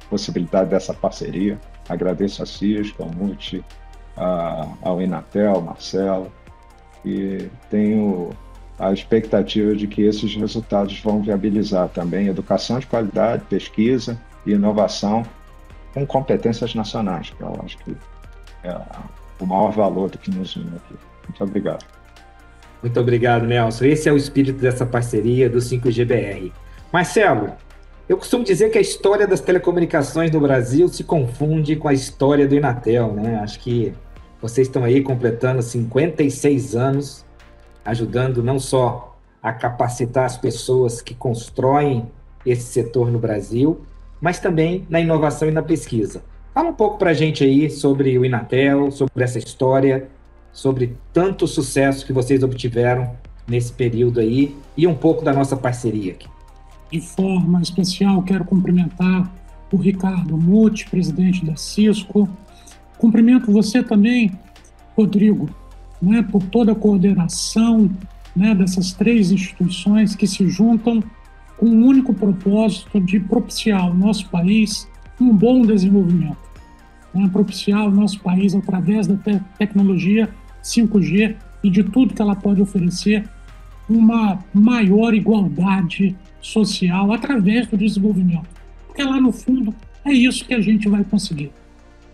possibilidade 0.09 0.69
dessa 0.69 0.93
parceria. 0.93 1.59
Agradeço 1.89 2.43
a 2.43 2.45
Cisco, 2.45 3.03
ao 3.03 3.09
Multi, 3.09 3.63
a, 4.15 4.67
ao 4.81 5.01
Inatel, 5.01 5.61
Marcelo, 5.61 6.31
e 7.05 7.49
tenho 7.69 8.31
a 8.79 8.91
expectativa 8.91 9.75
de 9.75 9.87
que 9.87 10.03
esses 10.03 10.35
resultados 10.35 10.99
vão 10.99 11.21
viabilizar 11.21 11.89
também 11.89 12.27
educação 12.27 12.79
de 12.79 12.85
qualidade, 12.87 13.43
pesquisa 13.45 14.19
e 14.45 14.51
inovação 14.51 15.23
com 15.93 16.05
competências 16.05 16.75
nacionais, 16.75 17.31
que 17.31 17.41
eu 17.41 17.59
acho 17.63 17.77
que 17.79 17.95
é 18.63 18.77
o 19.39 19.45
maior 19.45 19.71
valor 19.71 20.09
do 20.09 20.17
que 20.17 20.29
nos 20.29 20.55
une 20.55 20.75
aqui. 20.75 20.95
Muito 21.27 21.43
obrigado. 21.43 21.85
Muito 22.81 22.99
obrigado, 22.99 23.45
Nelson. 23.45 23.85
Esse 23.85 24.07
é 24.07 24.11
o 24.11 24.17
espírito 24.17 24.59
dessa 24.59 24.85
parceria 24.85 25.49
do 25.49 25.57
5GBR. 25.57 26.51
Marcelo, 26.93 27.51
Eu 28.09 28.15
costumo 28.15 28.41
dizer 28.41 28.69
que 28.69 28.77
a 28.77 28.81
história 28.81 29.27
das 29.27 29.41
telecomunicações 29.41 30.31
no 30.31 30.39
Brasil 30.39 30.87
se 30.87 31.03
confunde 31.03 31.75
com 31.75 31.89
a 31.89 31.93
história 31.93 32.47
do 32.47 32.55
Inatel, 32.55 33.11
né? 33.11 33.35
Acho 33.43 33.59
que 33.59 33.93
vocês 34.41 34.67
estão 34.67 34.85
aí 34.85 35.01
completando 35.01 35.61
56 35.61 36.73
anos, 36.73 37.25
ajudando 37.83 38.41
não 38.41 38.59
só 38.59 39.17
a 39.43 39.51
capacitar 39.51 40.23
as 40.23 40.37
pessoas 40.37 41.01
que 41.01 41.13
constroem 41.13 42.09
esse 42.45 42.71
setor 42.71 43.11
no 43.11 43.19
Brasil, 43.19 43.81
mas 44.21 44.39
também 44.39 44.85
na 44.89 45.01
inovação 45.01 45.49
e 45.49 45.51
na 45.51 45.61
pesquisa. 45.61 46.23
Fala 46.53 46.69
um 46.69 46.73
pouco 46.73 46.97
para 46.97 47.09
a 47.09 47.13
gente 47.13 47.43
aí 47.43 47.69
sobre 47.69 48.17
o 48.17 48.23
Inatel, 48.23 48.89
sobre 48.89 49.21
essa 49.21 49.37
história, 49.37 50.07
sobre 50.53 50.95
tanto 51.11 51.45
sucesso 51.45 52.05
que 52.05 52.13
vocês 52.13 52.41
obtiveram 52.41 53.17
nesse 53.45 53.73
período 53.73 54.21
aí 54.21 54.55
e 54.77 54.87
um 54.87 54.95
pouco 54.95 55.25
da 55.25 55.33
nossa 55.33 55.57
parceria 55.57 56.13
aqui. 56.13 56.36
De 56.91 57.01
forma 57.01 57.61
especial, 57.61 58.21
quero 58.23 58.45
cumprimentar 58.45 59.31
o 59.71 59.77
Ricardo 59.77 60.37
Muti, 60.37 60.89
presidente 60.89 61.45
da 61.45 61.55
Cisco. 61.55 62.29
Cumprimento 62.97 63.51
você 63.51 63.83
também, 63.83 64.31
Rodrigo, 64.95 65.49
né, 66.01 66.21
por 66.23 66.43
toda 66.43 66.71
a 66.71 66.75
coordenação 66.75 67.89
né, 68.35 68.55
dessas 68.55 68.93
três 68.93 69.31
instituições 69.31 70.15
que 70.15 70.27
se 70.27 70.47
juntam 70.47 71.03
com 71.57 71.65
o 71.65 71.69
um 71.69 71.85
único 71.85 72.13
propósito 72.13 73.01
de 73.01 73.19
propiciar 73.19 73.81
ao 73.81 73.93
nosso 73.93 74.29
país 74.29 74.87
um 75.19 75.35
bom 75.35 75.63
desenvolvimento 75.63 76.47
né, 77.17 77.29
propiciar 77.31 77.87
o 77.87 77.91
nosso 77.91 78.19
país 78.19 78.53
através 78.53 79.07
da 79.07 79.15
te 79.15 79.41
tecnologia 79.57 80.29
5G 80.63 81.35
e 81.63 81.69
de 81.69 81.83
tudo 81.83 82.13
que 82.13 82.21
ela 82.21 82.35
pode 82.35 82.61
oferecer 82.61 83.27
uma 83.89 84.39
maior 84.53 85.13
igualdade 85.13 86.15
social 86.47 87.11
através 87.11 87.67
do 87.67 87.77
desenvolvimento. 87.77 88.47
Porque 88.87 89.03
lá 89.03 89.19
no 89.19 89.31
fundo 89.31 89.75
é 90.05 90.11
isso 90.11 90.45
que 90.45 90.53
a 90.53 90.61
gente 90.61 90.87
vai 90.87 91.03
conseguir. 91.03 91.51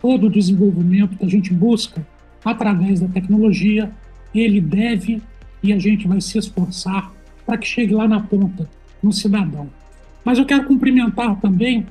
Todo 0.02 0.28
o 0.28 0.30
desenvolvimento 0.30 1.18
que 1.18 1.26
a 1.26 1.30
gente 1.30 1.54
busca 1.54 2.06
através 2.44 3.00
da 3.00 3.08
tecnologia, 3.08 3.92
ele 4.34 4.60
deve 4.60 5.22
e 5.62 5.72
a 5.72 5.80
gente 5.80 6.08
vai 6.08 6.20
se 6.20 6.38
esforçar 6.38 7.14
para 7.46 7.58
que 7.58 7.68
chegue 7.68 7.94
lá 7.94 8.08
na 8.08 8.20
ponta, 8.20 8.68
no 9.02 9.14
cidadão. 9.14 9.70
Mas 10.26 10.40
eu 10.40 10.46
quero 10.46 10.66
cumprimentar 10.66 11.40
também 11.40 11.86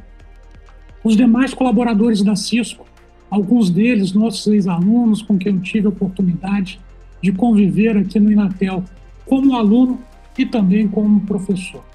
os 1.04 1.16
demais 1.16 1.54
colaboradores 1.54 2.22
da 2.22 2.34
Cisco, 2.34 2.84
alguns 3.30 3.70
deles 3.70 4.12
nossos 4.12 4.46
ex-alunos 4.46 5.22
com 5.22 5.38
quem 5.38 5.54
eu 5.54 5.60
tive 5.60 5.86
a 5.86 5.90
oportunidade 5.90 6.80
de 7.22 7.32
conviver 7.32 7.96
aqui 7.96 8.18
no 8.18 8.32
Inatel 8.32 8.84
como 9.24 9.56
aluno 9.56 10.00
e 10.36 10.44
também 10.44 10.88
como 10.88 11.20
professor. 11.20 11.91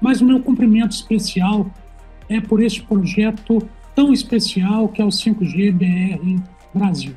Mas 0.00 0.20
o 0.20 0.24
meu 0.24 0.40
cumprimento 0.40 0.92
especial 0.92 1.70
é 2.28 2.40
por 2.40 2.62
este 2.62 2.82
projeto 2.82 3.68
tão 3.94 4.12
especial 4.12 4.88
que 4.88 5.02
é 5.02 5.04
o 5.04 5.08
5G 5.08 5.72
BR 5.72 6.42
Brasil. 6.74 7.16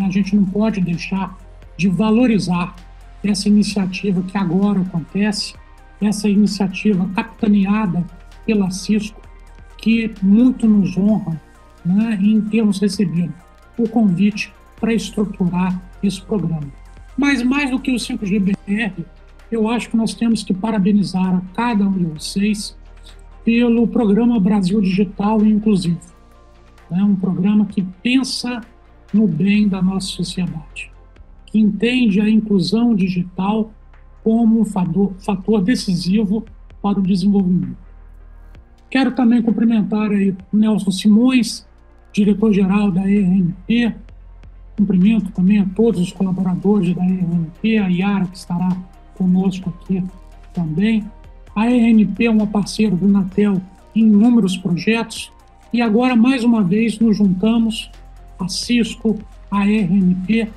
A 0.00 0.10
gente 0.10 0.34
não 0.34 0.44
pode 0.44 0.80
deixar 0.80 1.36
de 1.76 1.88
valorizar 1.88 2.74
essa 3.22 3.48
iniciativa 3.48 4.22
que 4.22 4.36
agora 4.36 4.80
acontece, 4.80 5.54
essa 6.00 6.28
iniciativa 6.28 7.08
capitaneada 7.14 8.04
pela 8.44 8.70
Cisco, 8.70 9.20
que 9.78 10.12
muito 10.22 10.66
nos 10.66 10.96
honra 10.96 11.40
né, 11.84 12.18
em 12.20 12.40
termos 12.40 12.80
recebidos 12.80 13.34
o 13.78 13.88
convite 13.88 14.52
para 14.80 14.92
estruturar 14.92 15.80
esse 16.02 16.20
programa. 16.22 16.72
Mas 17.16 17.42
mais 17.42 17.70
do 17.70 17.78
que 17.78 17.92
o 17.92 17.96
5GBR, 17.96 19.04
eu 19.52 19.68
acho 19.68 19.90
que 19.90 19.96
nós 19.96 20.14
temos 20.14 20.42
que 20.42 20.54
parabenizar 20.54 21.36
a 21.36 21.42
cada 21.54 21.86
um 21.86 21.92
de 21.92 22.06
vocês 22.06 22.74
pelo 23.44 23.86
programa 23.86 24.40
Brasil 24.40 24.80
Digital 24.80 25.44
e 25.44 25.50
Inclusivo. 25.50 26.00
É 26.90 27.04
um 27.04 27.14
programa 27.14 27.66
que 27.66 27.82
pensa 28.02 28.62
no 29.12 29.28
bem 29.28 29.68
da 29.68 29.82
nossa 29.82 30.06
sociedade, 30.06 30.90
que 31.44 31.58
entende 31.58 32.18
a 32.18 32.28
inclusão 32.28 32.94
digital 32.94 33.70
como 34.24 34.60
um 34.60 34.64
fator, 34.64 35.12
fator 35.18 35.60
decisivo 35.60 36.46
para 36.80 36.98
o 36.98 37.02
desenvolvimento. 37.02 37.76
Quero 38.88 39.12
também 39.12 39.42
cumprimentar 39.42 40.10
aí 40.12 40.30
o 40.30 40.56
Nelson 40.56 40.90
Simões, 40.90 41.66
diretor-geral 42.10 42.90
da 42.90 43.10
ERNP. 43.10 43.94
Cumprimento 44.78 45.30
também 45.32 45.58
a 45.58 45.66
todos 45.66 46.00
os 46.00 46.12
colaboradores 46.12 46.94
da 46.94 47.04
ERNP, 47.04 47.78
a 47.78 47.88
Yara, 47.88 48.26
que 48.26 48.36
estará 48.36 48.91
conosco 49.22 49.70
aqui 49.70 50.02
também. 50.52 51.04
A 51.54 51.70
ERNP 51.70 52.26
é 52.26 52.30
uma 52.30 52.46
parceira 52.46 52.96
do 52.96 53.06
Natel 53.06 53.60
em 53.94 54.00
inúmeros 54.00 54.56
projetos 54.56 55.30
e 55.72 55.80
agora, 55.80 56.16
mais 56.16 56.44
uma 56.44 56.62
vez, 56.62 56.98
nos 56.98 57.16
juntamos, 57.16 57.90
a 58.38 58.48
Cisco, 58.48 59.18
a 59.50 59.66
ERNP, 59.66 60.50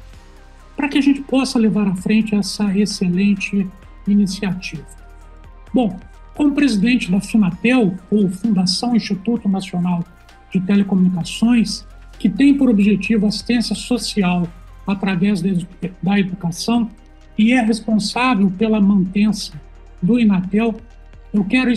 para 0.76 0.90
que 0.90 0.98
a 0.98 1.02
gente 1.02 1.22
possa 1.22 1.60
levar 1.60 1.88
à 1.88 1.96
frente 1.96 2.36
essa 2.36 2.78
excelente 2.78 3.68
iniciativa. 4.08 4.86
Bom, 5.74 5.98
como 6.34 6.54
presidente 6.54 7.10
da 7.10 7.22
Finatel, 7.22 7.96
ou 8.12 8.30
Fundação 8.30 8.96
Instituto 8.96 9.48
Nacional 9.48 10.04
de 10.52 10.60
telecomunicações 10.60 11.86
que 12.20 12.30
tem 12.30 12.58
por 12.58 12.70
objetivo 12.70 13.28
assistência 13.28 13.76
social 13.76 14.48
através 14.88 15.42
da 16.02 16.20
educação 16.20 16.90
e 17.38 17.52
é 17.52 17.62
responsável 17.62 18.50
pela 18.52 18.80
mantença 18.80 19.54
do 20.02 20.20
Inatel, 20.20 20.76
eu 21.34 21.44
quero 21.44 21.72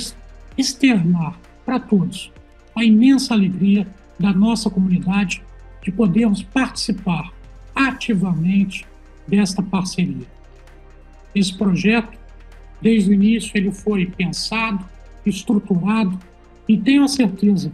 externar 0.56 1.38
para 1.64 1.80
todos 1.80 2.32
a 2.74 2.84
imensa 2.84 3.34
alegria 3.34 3.86
da 4.18 4.32
nossa 4.32 4.70
comunidade 4.70 5.42
de 5.82 5.90
podermos 5.90 6.42
participar 6.42 7.32
ativamente 7.74 8.86
desta 9.26 9.62
parceria. 9.62 10.26
Esse 11.34 11.56
projeto, 11.56 12.16
desde 12.80 13.10
o 13.10 13.12
início, 13.12 13.52
ele 13.54 13.70
foi 13.70 14.06
pensado, 14.06 14.84
estruturado 15.24 16.18
e 16.68 16.76
tenho 16.76 17.04
a 17.04 17.08
certeza 17.08 17.72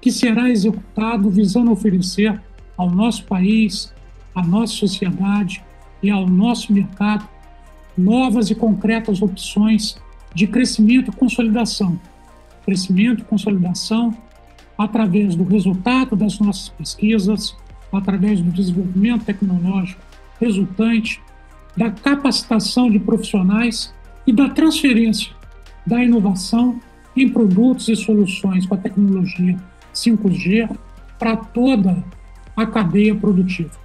que 0.00 0.10
será 0.10 0.50
executado 0.50 1.30
visando 1.30 1.70
oferecer 1.70 2.40
ao 2.76 2.90
nosso 2.90 3.24
país, 3.24 3.92
à 4.34 4.42
nossa 4.42 4.74
sociedade 4.74 5.62
e 6.04 6.10
ao 6.10 6.26
nosso 6.26 6.70
mercado 6.70 7.26
novas 7.96 8.50
e 8.50 8.54
concretas 8.54 9.22
opções 9.22 9.96
de 10.34 10.46
crescimento 10.46 11.10
e 11.10 11.16
consolidação. 11.16 11.98
Crescimento 12.64 13.22
e 13.22 13.24
consolidação 13.24 14.14
através 14.76 15.34
do 15.34 15.44
resultado 15.44 16.14
das 16.14 16.38
nossas 16.38 16.68
pesquisas, 16.68 17.56
através 17.90 18.42
do 18.42 18.50
desenvolvimento 18.50 19.24
tecnológico 19.24 20.02
resultante, 20.38 21.22
da 21.74 21.90
capacitação 21.90 22.90
de 22.90 22.98
profissionais 22.98 23.94
e 24.26 24.32
da 24.32 24.50
transferência 24.50 25.32
da 25.86 26.04
inovação 26.04 26.80
em 27.16 27.28
produtos 27.28 27.88
e 27.88 27.96
soluções 27.96 28.66
com 28.66 28.74
a 28.74 28.78
tecnologia 28.78 29.56
5G 29.94 30.76
para 31.18 31.36
toda 31.36 32.04
a 32.56 32.66
cadeia 32.66 33.14
produtiva. 33.14 33.83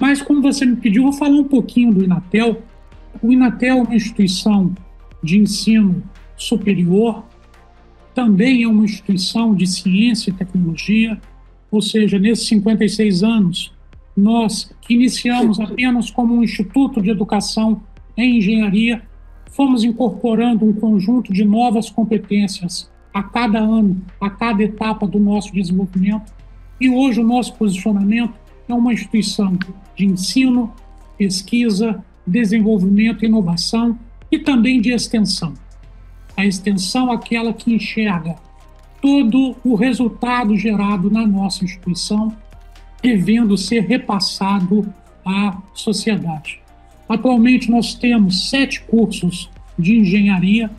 Mas, 0.00 0.22
como 0.22 0.40
você 0.40 0.64
me 0.64 0.76
pediu, 0.76 1.02
vou 1.02 1.12
falar 1.12 1.36
um 1.36 1.44
pouquinho 1.44 1.92
do 1.92 2.02
Inatel. 2.02 2.62
O 3.22 3.30
Inatel 3.30 3.76
é 3.76 3.82
uma 3.82 3.94
instituição 3.94 4.74
de 5.22 5.38
ensino 5.38 6.02
superior, 6.36 7.22
também 8.14 8.62
é 8.62 8.68
uma 8.68 8.84
instituição 8.84 9.54
de 9.54 9.66
ciência 9.66 10.30
e 10.30 10.32
tecnologia, 10.32 11.20
ou 11.70 11.82
seja, 11.82 12.18
nesses 12.18 12.48
56 12.48 13.22
anos, 13.22 13.72
nós 14.16 14.72
iniciamos 14.88 15.60
apenas 15.60 16.10
como 16.10 16.34
um 16.34 16.42
instituto 16.42 17.02
de 17.02 17.10
educação 17.10 17.82
em 18.16 18.38
engenharia, 18.38 19.02
fomos 19.52 19.84
incorporando 19.84 20.64
um 20.64 20.72
conjunto 20.72 21.32
de 21.32 21.44
novas 21.44 21.90
competências 21.90 22.90
a 23.12 23.22
cada 23.22 23.58
ano, 23.58 24.00
a 24.20 24.30
cada 24.30 24.62
etapa 24.62 25.06
do 25.06 25.18
nosso 25.18 25.52
desenvolvimento. 25.52 26.32
E 26.80 26.88
hoje 26.88 27.20
o 27.20 27.26
nosso 27.26 27.54
posicionamento 27.54 28.34
é 28.70 28.74
uma 28.74 28.92
instituição 28.92 29.58
de 29.96 30.06
ensino, 30.06 30.72
pesquisa, 31.18 32.04
desenvolvimento, 32.26 33.24
inovação 33.24 33.98
e 34.30 34.38
também 34.38 34.80
de 34.80 34.90
extensão. 34.90 35.54
A 36.36 36.46
extensão 36.46 37.10
é 37.10 37.14
aquela 37.14 37.52
que 37.52 37.74
enxerga 37.74 38.36
todo 39.00 39.56
o 39.64 39.74
resultado 39.74 40.56
gerado 40.56 41.10
na 41.10 41.26
nossa 41.26 41.64
instituição 41.64 42.34
devendo 43.02 43.56
ser 43.56 43.80
repassado 43.80 44.92
à 45.24 45.56
sociedade. 45.74 46.60
Atualmente 47.08 47.70
nós 47.70 47.94
temos 47.94 48.50
sete 48.50 48.82
cursos 48.82 49.50
de 49.78 49.98
engenharia 49.98 50.70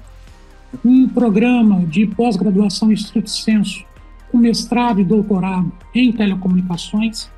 um 0.85 1.07
programa 1.07 1.85
de 1.85 2.05
pós-graduação 2.07 2.91
em 2.91 2.93
estrito 2.93 3.29
senso, 3.29 3.83
com 4.31 4.37
mestrado 4.37 5.01
e 5.01 5.03
doutorado 5.03 5.71
em 5.93 6.11
telecomunicações, 6.11 7.29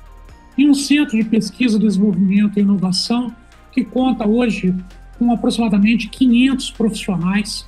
e 0.56 0.68
um 0.68 0.74
centro 0.74 1.16
de 1.16 1.24
pesquisa, 1.24 1.78
desenvolvimento 1.78 2.58
e 2.58 2.62
inovação 2.62 3.34
que 3.72 3.84
conta 3.84 4.26
hoje 4.26 4.74
com 5.18 5.32
aproximadamente 5.32 6.08
500 6.08 6.70
profissionais 6.72 7.66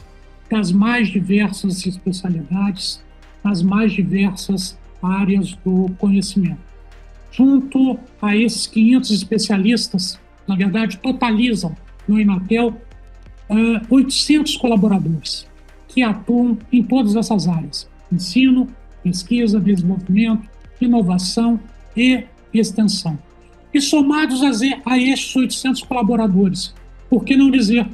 das 0.50 0.71
mais 0.71 1.09
diversas 1.09 1.85
especialidades, 1.85 3.02
nas 3.43 3.62
mais 3.62 3.93
diversas 3.93 4.78
áreas 5.02 5.55
do 5.64 5.90
conhecimento. 5.99 6.61
Junto 7.33 7.99
a 8.23 8.37
esses 8.37 8.66
500 8.66 9.11
especialistas, 9.11 10.21
na 10.47 10.57
verdade, 10.57 10.99
totalizam 10.99 11.76
no 12.07 12.21
Inatel 12.21 12.69
uh, 13.50 13.95
800 13.95 14.57
colaboradores 14.57 15.47
que 15.88 16.02
atuam 16.02 16.57
em 16.73 16.83
todas 16.83 17.16
essas 17.16 17.49
áreas: 17.49 17.88
ensino, 18.11 18.69
pesquisa, 19.02 19.61
desenvolvimento, 19.61 20.49
inovação 20.81 21.61
e 21.97 22.25
extensão. 22.53 23.19
E 23.73 23.81
somados 23.81 24.43
a 24.85 24.99
estes 24.99 25.37
800 25.37 25.83
colaboradores, 25.83 26.75
por 27.11 27.25
que 27.25 27.37
não 27.37 27.50
dizer, 27.50 27.87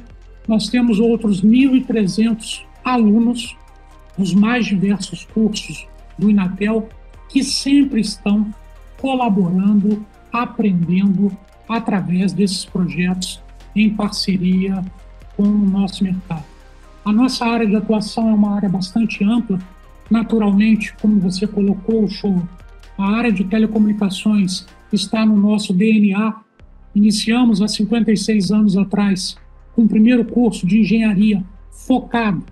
nós 0.47 0.69
temos 0.69 0.99
outros 0.99 1.41
1.300 1.41 2.63
alunos 2.83 3.55
dos 4.17 4.33
mais 4.33 4.65
diversos 4.65 5.25
cursos 5.25 5.87
do 6.17 6.29
Inatel 6.29 6.87
que 7.29 7.43
sempre 7.43 8.01
estão 8.01 8.53
colaborando, 8.99 10.05
aprendendo 10.31 11.35
através 11.67 12.31
desses 12.31 12.63
projetos 12.65 13.41
em 13.75 13.89
parceria 13.89 14.83
com 15.35 15.43
o 15.43 15.65
nosso 15.65 16.03
mercado. 16.03 16.45
A 17.03 17.11
nossa 17.11 17.45
área 17.45 17.67
de 17.67 17.75
atuação 17.75 18.29
é 18.29 18.33
uma 18.33 18.55
área 18.55 18.69
bastante 18.69 19.23
ampla, 19.23 19.59
naturalmente, 20.09 20.95
como 21.01 21.19
você 21.19 21.47
colocou, 21.47 22.07
show, 22.07 22.41
a 22.97 23.09
área 23.09 23.31
de 23.31 23.43
telecomunicações 23.43 24.65
está 24.91 25.25
no 25.25 25.35
nosso 25.35 25.73
DNA. 25.73 26.35
Iniciamos 26.93 27.61
há 27.61 27.67
56 27.67 28.51
anos 28.51 28.77
atrás 28.77 29.35
o 29.75 29.87
primeiro 29.87 30.23
curso 30.25 30.67
de 30.67 30.79
engenharia 30.79 31.43
focado, 31.71 32.43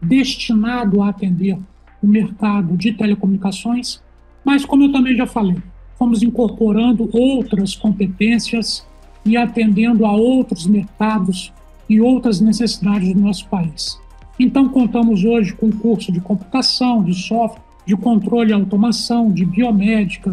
destinado 0.00 1.02
a 1.02 1.08
atender 1.08 1.58
o 2.02 2.06
mercado 2.06 2.76
de 2.76 2.92
telecomunicações, 2.92 4.00
mas 4.44 4.64
como 4.64 4.84
eu 4.84 4.92
também 4.92 5.16
já 5.16 5.26
falei, 5.26 5.56
fomos 5.98 6.22
incorporando 6.22 7.10
outras 7.12 7.74
competências 7.74 8.86
e 9.24 9.36
atendendo 9.36 10.06
a 10.06 10.12
outros 10.12 10.66
mercados 10.66 11.52
e 11.88 12.00
outras 12.00 12.40
necessidades 12.40 13.12
do 13.12 13.20
nosso 13.20 13.46
país. 13.48 14.00
Então, 14.38 14.68
contamos 14.70 15.24
hoje 15.24 15.52
com 15.52 15.70
curso 15.70 16.10
de 16.10 16.20
computação, 16.20 17.02
de 17.02 17.12
software, 17.12 17.60
de 17.86 17.96
controle 17.96 18.50
e 18.50 18.52
automação, 18.52 19.32
de 19.32 19.44
biomédica, 19.44 20.32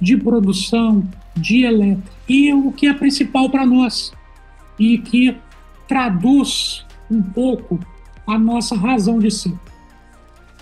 de 0.00 0.16
produção, 0.16 1.06
de 1.36 1.64
elétrica. 1.64 2.10
E 2.28 2.52
o 2.52 2.72
que 2.72 2.86
é 2.86 2.94
principal 2.94 3.48
para 3.50 3.64
nós 3.64 4.12
e 4.78 4.98
que 4.98 5.36
traduz 5.86 6.84
um 7.10 7.22
pouco 7.22 7.78
a 8.26 8.38
nossa 8.38 8.76
razão 8.76 9.18
de 9.18 9.30
ser. 9.30 9.54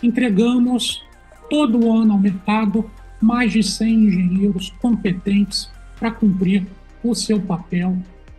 Entregamos 0.03 1.03
todo 1.51 1.93
ano 1.93 2.13
ao 2.13 2.19
mercado 2.19 2.89
mais 3.21 3.53
de 3.53 3.63
100 3.63 3.95
engenheiros 3.95 4.71
competentes 4.81 5.71
para 5.99 6.11
cumprir 6.11 6.67
o 7.03 7.15
seu 7.15 7.41
papel, 7.41 7.97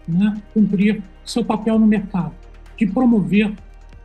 né? 0.08 0.42
cumprir 0.54 1.02
seu 1.26 1.44
papel 1.44 1.78
no 1.78 1.86
mercado, 1.86 2.34
de 2.78 2.86
promover 2.86 3.54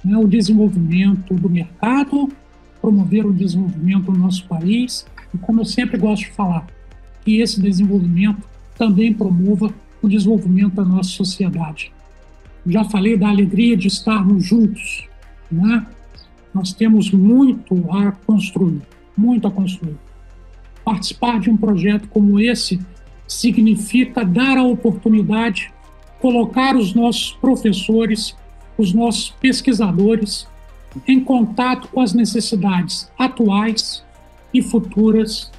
né, 0.05 0.17
o 0.17 0.27
desenvolvimento 0.27 1.35
do 1.35 1.49
mercado, 1.49 2.29
promover 2.83 3.25
o 3.25 3.33
desenvolvimento 3.33 4.11
do 4.11 4.19
nosso 4.19 4.45
país 4.49 5.07
e, 5.33 5.39
como 5.39 5.61
eu 5.61 5.65
sempre 5.65 5.97
gosto 5.97 6.25
de 6.25 6.33
falar, 6.33 6.67
que 7.25 7.41
esse 7.41 7.63
desenvolvimento 7.63 8.43
também 8.77 9.15
promova 9.15 9.73
o 10.03 10.09
desenvolvimento 10.09 10.75
da 10.75 10.85
nossa 10.85 11.11
sociedade. 11.11 11.93
Já 12.67 12.83
falei 12.85 13.17
da 13.17 13.29
alegria 13.29 13.77
de 13.77 13.87
estarmos 13.87 14.45
juntos, 14.45 15.09
né? 15.51 15.87
Nós 16.53 16.73
temos 16.73 17.11
muito 17.13 17.75
a 17.91 18.11
construir, 18.13 18.83
muito 19.17 19.47
a 19.47 19.51
construir. 19.51 19.97
Participar 20.85 21.39
de 21.39 21.49
um 21.49 21.57
projeto 21.57 22.09
como 22.09 22.41
esse 22.41 22.81
significa 23.29 24.25
dar 24.25 24.59
a 24.59 24.63
oportunidade, 24.65 25.73
colocar 26.21 26.77
os 26.77 26.95
nossos 26.95 27.33
professores, 27.35 28.37
os 28.77 28.93
nossos 28.93 29.31
pesquisadores 29.31 30.47
em 31.07 31.21
contato 31.21 31.89
com 31.89 32.01
as 32.01 32.13
necessidades 32.13 33.11
atuais 33.19 34.05
e 34.53 34.61
futuras 34.61 35.51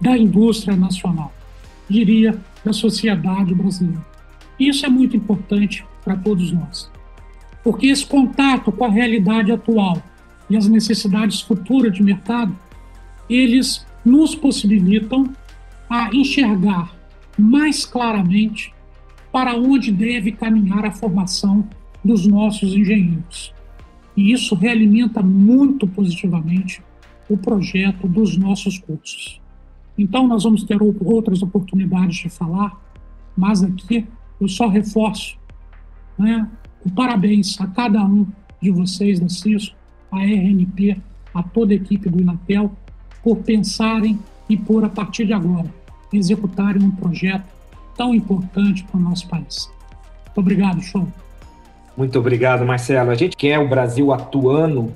da 0.00 0.16
indústria 0.16 0.76
nacional, 0.76 1.32
diria, 1.88 2.38
da 2.64 2.72
sociedade 2.72 3.54
brasileira. 3.54 4.04
Isso 4.58 4.84
é 4.84 4.88
muito 4.88 5.16
importante 5.16 5.86
para 6.04 6.16
todos 6.16 6.52
nós, 6.52 6.90
porque 7.62 7.86
esse 7.86 8.04
contato 8.04 8.72
com 8.72 8.84
a 8.84 8.90
realidade 8.90 9.52
atual 9.52 10.02
e 10.48 10.56
as 10.56 10.66
necessidades 10.68 11.40
futuras 11.40 11.92
de 11.92 12.02
mercado, 12.02 12.56
eles 13.28 13.86
nos 14.04 14.34
possibilitam 14.34 15.32
a 15.88 16.14
enxergar 16.14 16.94
mais 17.38 17.84
claramente 17.84 18.72
para 19.32 19.54
onde 19.54 19.92
deve 19.92 20.32
caminhar 20.32 20.84
a 20.84 20.92
formação 20.92 21.68
dos 22.04 22.26
nossos 22.26 22.72
engenheiros. 22.72 23.55
E 24.16 24.32
isso 24.32 24.54
realimenta 24.54 25.22
muito 25.22 25.86
positivamente 25.86 26.82
o 27.28 27.36
projeto 27.36 28.08
dos 28.08 28.36
nossos 28.36 28.78
cursos. 28.78 29.40
Então, 29.98 30.26
nós 30.26 30.44
vamos 30.44 30.64
ter 30.64 30.78
outras 30.82 31.42
oportunidades 31.42 32.16
de 32.16 32.28
falar, 32.28 32.80
mas 33.36 33.62
aqui 33.62 34.06
eu 34.40 34.48
só 34.48 34.68
reforço 34.68 35.38
né, 36.18 36.48
o 36.84 36.90
parabéns 36.90 37.60
a 37.60 37.66
cada 37.66 38.04
um 38.04 38.26
de 38.60 38.70
vocês 38.70 39.20
da 39.20 39.26
a 40.10 40.18
RNP, 40.18 40.96
a 41.34 41.42
toda 41.42 41.72
a 41.72 41.76
equipe 41.76 42.08
do 42.08 42.20
Inatel, 42.20 42.72
por 43.22 43.38
pensarem 43.38 44.18
e 44.48 44.56
por, 44.56 44.84
a 44.84 44.88
partir 44.88 45.26
de 45.26 45.32
agora, 45.32 45.72
executarem 46.12 46.82
um 46.82 46.90
projeto 46.90 47.46
tão 47.96 48.14
importante 48.14 48.84
para 48.84 48.98
o 48.98 49.02
nosso 49.02 49.28
país. 49.28 49.70
Muito 50.26 50.38
obrigado, 50.38 50.80
show. 50.80 51.08
Muito 51.96 52.18
obrigado, 52.18 52.64
Marcelo. 52.64 53.10
A 53.10 53.14
gente 53.14 53.36
quer 53.36 53.58
o 53.58 53.68
Brasil 53.68 54.12
atuando 54.12 54.92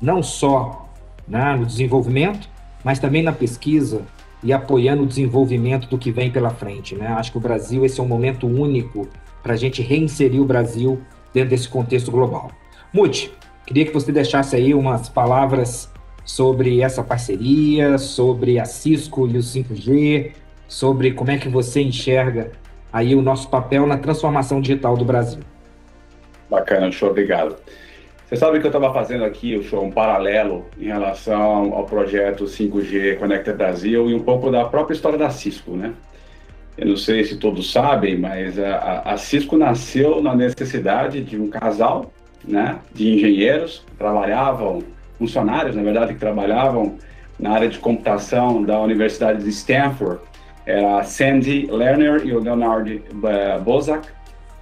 não 0.00 0.22
só 0.22 0.88
né, 1.26 1.54
no 1.54 1.64
desenvolvimento, 1.64 2.48
mas 2.82 2.98
também 2.98 3.22
na 3.22 3.32
pesquisa, 3.32 4.02
e 4.42 4.52
apoiando 4.52 5.04
o 5.04 5.06
desenvolvimento 5.06 5.88
do 5.88 5.96
que 5.96 6.10
vem 6.10 6.30
pela 6.30 6.50
frente. 6.50 6.96
Né? 6.96 7.06
Acho 7.06 7.30
que 7.30 7.38
o 7.38 7.40
Brasil, 7.40 7.84
esse 7.84 8.00
é 8.00 8.02
um 8.02 8.08
momento 8.08 8.46
único 8.46 9.08
para 9.40 9.54
a 9.54 9.56
gente 9.56 9.80
reinserir 9.82 10.40
o 10.40 10.44
Brasil 10.44 11.00
dentro 11.32 11.50
desse 11.50 11.68
contexto 11.68 12.10
global. 12.10 12.50
Muti, 12.92 13.32
queria 13.64 13.84
que 13.84 13.94
você 13.94 14.10
deixasse 14.10 14.56
aí 14.56 14.74
umas 14.74 15.08
palavras 15.08 15.88
sobre 16.24 16.80
essa 16.80 17.02
parceria, 17.02 17.98
sobre 17.98 18.58
a 18.58 18.64
Cisco 18.64 19.28
e 19.28 19.36
o 19.36 19.40
5G, 19.40 20.32
sobre 20.66 21.12
como 21.12 21.30
é 21.30 21.38
que 21.38 21.48
você 21.48 21.80
enxerga 21.80 22.50
aí 22.92 23.14
o 23.14 23.22
nosso 23.22 23.48
papel 23.48 23.86
na 23.86 23.96
transformação 23.96 24.60
digital 24.60 24.96
do 24.96 25.04
Brasil. 25.04 25.40
Bacana, 26.52 26.92
show, 26.92 27.08
obrigado. 27.08 27.56
Você 28.28 28.36
sabe 28.36 28.60
que 28.60 28.66
eu 28.66 28.68
estava 28.68 28.92
fazendo 28.92 29.24
aqui 29.24 29.56
o 29.56 29.62
show 29.62 29.82
um 29.82 29.90
paralelo 29.90 30.66
em 30.78 30.84
relação 30.84 31.72
ao 31.72 31.86
projeto 31.86 32.44
5G 32.44 33.16
Conecta 33.18 33.54
Brasil 33.54 34.10
e 34.10 34.14
um 34.14 34.22
pouco 34.22 34.50
da 34.50 34.66
própria 34.66 34.94
história 34.94 35.16
da 35.16 35.30
Cisco, 35.30 35.74
né? 35.74 35.94
Eu 36.76 36.88
não 36.88 36.96
sei 36.98 37.24
se 37.24 37.38
todos 37.38 37.72
sabem, 37.72 38.18
mas 38.18 38.58
a, 38.58 39.00
a 39.00 39.16
Cisco 39.16 39.56
nasceu 39.56 40.22
na 40.22 40.34
necessidade 40.34 41.22
de 41.22 41.40
um 41.40 41.48
casal, 41.48 42.12
né, 42.46 42.78
de 42.92 43.14
engenheiros 43.14 43.82
trabalhavam, 43.96 44.82
funcionários, 45.18 45.74
na 45.74 45.82
verdade, 45.82 46.12
que 46.12 46.20
trabalhavam 46.20 46.98
na 47.40 47.52
área 47.52 47.68
de 47.68 47.78
computação 47.78 48.62
da 48.62 48.78
Universidade 48.78 49.42
de 49.42 49.48
Stanford. 49.48 50.20
Era 50.66 51.02
Sandy 51.02 51.66
Lerner 51.70 52.26
e 52.26 52.34
o 52.34 52.40
Leonard 52.40 53.02
eh, 53.24 53.58
Bozak. 53.58 54.06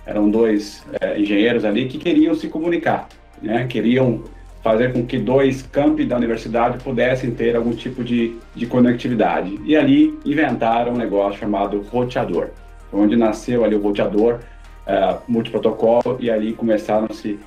Eram 0.06 0.30
dois 0.30 0.84
é, 1.00 1.18
engenheiros 1.20 1.64
ali 1.64 1.86
que 1.86 1.98
queriam 1.98 2.34
se 2.34 2.48
comunicar 2.48 3.08
né, 3.42 3.66
queriam 3.66 4.22
fazer 4.62 4.92
com 4.92 5.06
que 5.06 5.18
dois 5.18 5.62
campi 5.62 6.04
da 6.04 6.16
universidade 6.16 6.82
pudessem 6.82 7.30
ter 7.30 7.56
algum 7.56 7.72
tipo 7.72 8.04
de, 8.04 8.36
de 8.54 8.66
conectividade. 8.66 9.58
E 9.64 9.74
ali 9.74 10.18
inventaram 10.24 10.92
um 10.92 10.96
negócio 10.96 11.40
chamado 11.40 11.80
roteador, 11.90 12.48
onde 12.92 13.16
nasceu 13.16 13.64
ali 13.64 13.74
o 13.74 13.80
roteador 13.80 14.40
uh, 14.86 15.18
multiprotocolo 15.26 16.18
e 16.20 16.30
ali 16.30 16.52
começaram-se 16.52 17.38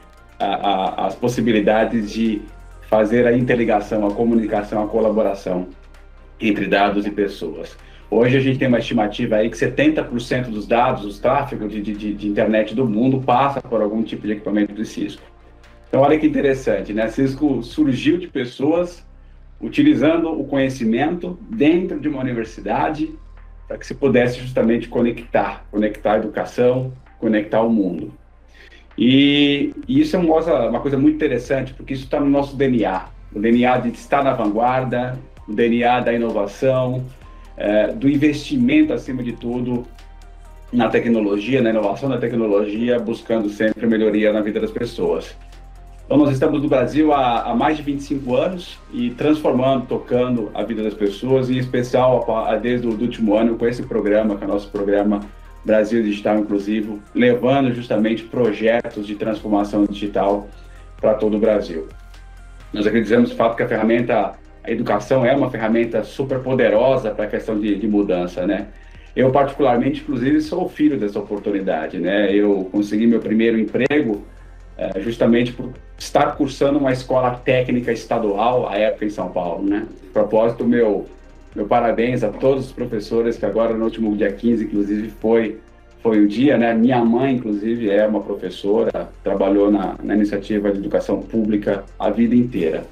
as 0.97 1.15
possibilidades 1.15 2.11
de 2.11 2.41
fazer 2.89 3.25
a 3.25 3.31
interligação, 3.31 4.05
a 4.05 4.11
comunicação, 4.11 4.83
a 4.83 4.87
colaboração 4.87 5.67
entre 6.41 6.67
dados 6.67 7.05
e 7.05 7.11
pessoas. 7.11 7.77
Hoje 8.15 8.37
a 8.37 8.39
gente 8.39 8.59
tem 8.59 8.67
uma 8.67 8.77
estimativa 8.77 9.37
aí 9.37 9.49
que 9.49 9.57
70% 9.57 10.51
dos 10.51 10.67
dados, 10.67 11.03
os 11.03 11.17
tráfegos 11.17 11.71
de, 11.71 11.81
de, 11.81 12.13
de 12.13 12.27
internet 12.27 12.75
do 12.75 12.87
mundo 12.87 13.19
passa 13.19 13.59
por 13.59 13.81
algum 13.81 14.03
tipo 14.03 14.27
de 14.27 14.33
equipamento 14.33 14.71
de 14.71 14.85
Cisco. 14.85 15.23
Então, 15.89 15.99
olha 15.99 16.19
que 16.19 16.27
interessante, 16.27 16.93
né? 16.93 17.07
Cisco 17.07 17.63
surgiu 17.63 18.19
de 18.19 18.27
pessoas 18.27 19.03
utilizando 19.59 20.29
o 20.29 20.43
conhecimento 20.43 21.39
dentro 21.49 21.99
de 21.99 22.07
uma 22.07 22.21
universidade 22.21 23.11
para 23.67 23.79
que 23.79 23.87
se 23.87 23.95
pudesse 23.95 24.39
justamente 24.39 24.87
conectar, 24.87 25.65
conectar 25.71 26.13
a 26.13 26.17
educação, 26.17 26.93
conectar 27.19 27.63
o 27.63 27.69
mundo. 27.71 28.13
E, 28.95 29.73
e 29.87 30.01
isso 30.01 30.15
é 30.15 30.19
uma, 30.19 30.69
uma 30.69 30.79
coisa 30.81 30.99
muito 30.99 31.15
interessante, 31.15 31.73
porque 31.73 31.95
isso 31.95 32.03
está 32.03 32.19
no 32.19 32.29
nosso 32.29 32.55
DNA. 32.55 33.07
O 33.33 33.39
DNA 33.39 33.77
de 33.77 33.89
estar 33.89 34.23
na 34.23 34.33
vanguarda, 34.33 35.17
o 35.47 35.53
DNA 35.53 36.01
da 36.01 36.13
inovação, 36.13 37.03
é, 37.57 37.87
do 37.87 38.09
investimento, 38.09 38.93
acima 38.93 39.23
de 39.23 39.33
tudo, 39.33 39.85
na 40.71 40.89
tecnologia, 40.89 41.61
na 41.61 41.69
inovação 41.69 42.09
da 42.09 42.17
tecnologia, 42.17 42.99
buscando 42.99 43.49
sempre 43.49 43.85
melhoria 43.85 44.33
na 44.33 44.41
vida 44.41 44.59
das 44.59 44.71
pessoas. 44.71 45.35
Então, 46.05 46.17
nós 46.17 46.31
estamos 46.31 46.61
no 46.61 46.67
Brasil 46.67 47.13
há, 47.13 47.43
há, 47.43 47.55
mais 47.55 47.77
de 47.77 47.83
25 47.83 48.35
anos 48.35 48.77
e 48.91 49.11
transformando, 49.11 49.85
tocando 49.87 50.51
a 50.53 50.63
vida 50.63 50.83
das 50.83 50.93
pessoas, 50.93 51.49
em 51.49 51.57
especial 51.57 52.29
a, 52.29 52.51
a, 52.51 52.55
desde 52.57 52.87
o 52.87 52.91
último 52.91 53.35
ano 53.35 53.55
com 53.55 53.65
esse 53.65 53.83
programa, 53.83 54.35
que 54.35 54.43
é 54.43 54.47
o 54.47 54.49
nosso 54.49 54.69
programa 54.69 55.21
Brasil 55.63 56.03
Digital 56.03 56.39
Inclusivo, 56.39 56.99
levando 57.15 57.73
justamente 57.73 58.23
projetos 58.23 59.07
de 59.07 59.15
transformação 59.15 59.85
digital 59.85 60.49
para 60.99 61.13
todo 61.13 61.37
o 61.37 61.39
Brasil. 61.39 61.87
Nós 62.73 62.85
acreditamos, 62.85 63.29
de 63.29 63.35
fato, 63.35 63.55
que 63.55 63.63
a 63.63 63.67
ferramenta, 63.67 64.33
a 64.63 64.71
educação 64.71 65.25
é 65.25 65.35
uma 65.35 65.51
ferramenta 65.51 66.03
super 66.03 66.39
poderosa 66.39 67.11
para 67.11 67.25
a 67.25 67.27
questão 67.27 67.59
de, 67.59 67.75
de 67.75 67.87
mudança, 67.87 68.47
né? 68.47 68.67
Eu, 69.15 69.29
particularmente, 69.29 70.01
inclusive, 70.01 70.41
sou 70.41 70.67
filho 70.67 70.97
dessa 70.97 71.19
oportunidade, 71.19 71.99
né? 71.99 72.33
Eu 72.33 72.67
consegui 72.71 73.05
meu 73.05 73.19
primeiro 73.19 73.59
emprego 73.59 74.23
é, 74.77 74.99
justamente 75.01 75.51
por 75.51 75.71
estar 75.97 76.35
cursando 76.35 76.79
uma 76.79 76.91
escola 76.91 77.31
técnica 77.31 77.91
estadual, 77.91 78.67
à 78.67 78.75
época 78.75 79.05
em 79.05 79.09
São 79.09 79.29
Paulo, 79.29 79.63
né? 79.63 79.85
A 80.09 80.13
propósito, 80.13 80.65
meu, 80.65 81.05
meu 81.55 81.65
parabéns 81.67 82.23
a 82.23 82.29
todos 82.29 82.67
os 82.67 82.71
professores, 82.71 83.37
que 83.37 83.45
agora 83.45 83.73
no 83.73 83.83
último 83.83 84.15
dia 84.15 84.31
15, 84.31 84.63
inclusive, 84.63 85.09
foi, 85.21 85.59
foi 86.01 86.23
o 86.23 86.27
dia, 86.27 86.57
né? 86.57 86.73
Minha 86.73 87.03
mãe, 87.03 87.35
inclusive, 87.35 87.91
é 87.91 88.07
uma 88.07 88.21
professora, 88.21 89.09
trabalhou 89.23 89.69
na, 89.69 89.95
na 90.01 90.15
iniciativa 90.15 90.71
de 90.71 90.79
educação 90.79 91.21
pública 91.21 91.83
a 91.99 92.09
vida 92.09 92.33
inteira. 92.33 92.83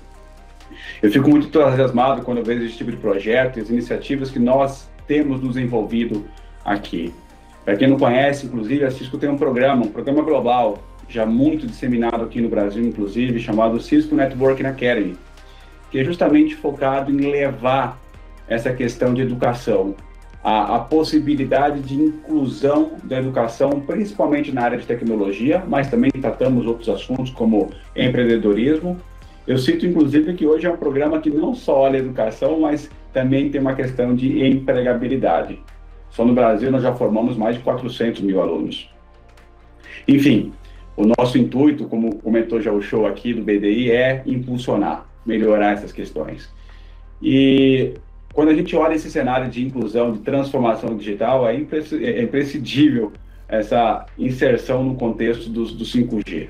Eu 1.02 1.12
fico 1.12 1.30
muito 1.30 1.48
entusiasmado 1.48 2.22
quando 2.22 2.40
eu 2.40 2.44
vejo 2.44 2.66
esse 2.66 2.78
tipo 2.78 2.92
de 2.92 2.98
projeto 2.98 3.58
e 3.58 3.62
as 3.62 3.70
iniciativas 3.70 4.30
que 4.30 4.40
nós 4.40 4.90
temos 5.08 5.42
nos 5.42 5.58
envolvido 5.58 6.26
aqui. 6.64 7.14
Para 7.64 7.76
quem 7.76 7.88
não 7.88 7.98
conhece, 7.98 8.46
inclusive, 8.46 8.84
a 8.84 8.92
Cisco 8.92 9.18
tem 9.18 9.30
um 9.30 9.38
programa, 9.38 9.86
um 9.86 9.90
programa 9.90 10.22
global, 10.22 10.80
já 11.08 11.26
muito 11.26 11.68
disseminado 11.68 12.24
aqui 12.24 12.42
no 12.42 12.50
Brasil, 12.50 12.84
inclusive, 12.84 13.40
chamado 13.40 13.80
Cisco 13.80 14.16
Networking 14.16 14.66
Academy, 14.66 15.16
que 15.92 16.00
é 16.00 16.04
justamente 16.04 16.56
focado 16.56 17.12
em 17.12 17.30
levar 17.30 18.00
essa 18.48 18.74
questão 18.74 19.14
de 19.14 19.22
educação, 19.22 19.96
a, 20.44 20.76
a, 20.76 20.80
possibilidade 20.80 21.82
de 21.82 21.96
inclusão 21.96 22.94
da 23.04 23.20
educação, 23.20 23.70
principalmente 23.82 24.52
na 24.52 24.64
área 24.64 24.78
de 24.78 24.86
tecnologia, 24.86 25.64
mas 25.68 25.90
também 25.90 26.10
tratamos 26.10 26.66
outros 26.66 26.90
assuntos 26.90 27.30
como 27.30 27.70
empreendedorismo. 27.96 28.98
Eu 29.48 29.58
cito, 29.58 29.86
inclusive, 29.86 30.34
que 30.34 30.46
hoje 30.46 30.68
é 30.68 30.72
um 30.72 30.78
programa 30.78 31.20
que 31.20 31.30
não 31.30 31.54
só 31.54 31.80
olha 31.80 31.98
educação, 31.98 32.60
mas 32.60 32.90
também 33.12 33.50
tem 33.50 33.60
uma 33.60 33.76
questão 33.76 34.16
de 34.16 34.46
empregabilidade. 34.46 35.60
Só 36.10 36.26
no 36.26 36.34
Brasil 36.34 36.70
nós 36.72 36.84
já 36.84 36.94
formamos 36.94 37.38
mais 37.38 37.56
de 37.56 37.64
400 37.64 38.22
mil 38.22 38.42
alunos. 38.42 38.90
Enfim, 40.08 40.52
o 40.96 41.06
nosso 41.18 41.38
intuito, 41.38 41.86
como 41.86 42.18
comentou 42.18 42.62
já 42.62 42.72
o 42.72 42.82
show 42.82 43.06
aqui 43.08 43.34
do 43.34 43.42
BDI, 43.42 43.92
é 43.92 44.22
impulsionar, 44.26 45.06
melhorar 45.26 45.74
essas 45.74 45.92
questões. 45.92 46.50
E 47.22 47.94
quando 48.34 48.50
a 48.50 48.54
gente 48.54 48.76
olha 48.76 48.94
esse 48.94 49.10
cenário 49.10 49.50
de 49.50 49.66
inclusão, 49.66 50.12
de 50.12 50.20
transformação 50.20 50.96
digital, 50.96 51.48
é, 51.48 51.56
é 51.56 52.22
imprescindível 52.22 53.12
essa 53.48 54.06
inserção 54.18 54.84
no 54.84 54.96
contexto 54.96 55.50
do, 55.50 55.66
do 55.66 55.84
5G. 55.84 56.50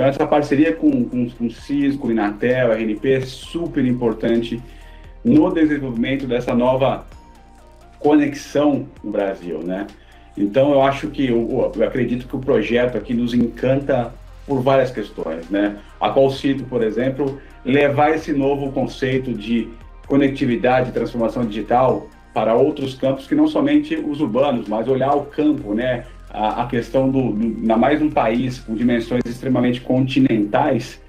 Então, 0.00 0.08
essa 0.08 0.26
parceria 0.26 0.72
com, 0.72 1.04
com, 1.04 1.28
com 1.28 1.50
Cisco, 1.50 2.10
Inatel, 2.10 2.72
RNP 2.72 3.12
é 3.12 3.20
super 3.20 3.84
importante 3.84 4.58
no 5.22 5.52
desenvolvimento 5.52 6.26
dessa 6.26 6.54
nova 6.54 7.04
conexão 7.98 8.86
no 9.04 9.10
Brasil, 9.10 9.58
né? 9.62 9.86
Então, 10.38 10.72
eu 10.72 10.80
acho 10.80 11.08
que, 11.08 11.26
eu, 11.26 11.70
eu 11.76 11.86
acredito 11.86 12.26
que 12.26 12.34
o 12.34 12.38
projeto 12.38 12.96
aqui 12.96 13.12
nos 13.12 13.34
encanta 13.34 14.10
por 14.46 14.62
várias 14.62 14.90
questões, 14.90 15.50
né? 15.50 15.76
A 16.00 16.08
qual 16.08 16.30
cito, 16.30 16.64
por 16.64 16.82
exemplo, 16.82 17.38
levar 17.62 18.14
esse 18.14 18.32
novo 18.32 18.72
conceito 18.72 19.34
de 19.34 19.68
conectividade 20.06 20.88
e 20.88 20.92
transformação 20.92 21.44
digital 21.44 22.08
para 22.32 22.54
outros 22.54 22.94
campos 22.94 23.26
que 23.26 23.34
não 23.34 23.46
somente 23.46 23.96
os 23.96 24.22
urbanos, 24.22 24.66
mas 24.66 24.88
olhar 24.88 25.14
o 25.14 25.26
campo, 25.26 25.74
né? 25.74 26.06
A, 26.32 26.62
a 26.62 26.66
questão 26.66 27.10
do, 27.10 27.18
ainda 27.18 27.76
mais 27.76 28.00
um 28.00 28.10
país 28.10 28.58
com 28.58 28.74
dimensões 28.74 29.22
extremamente 29.26 29.80
continentais, 29.80 31.00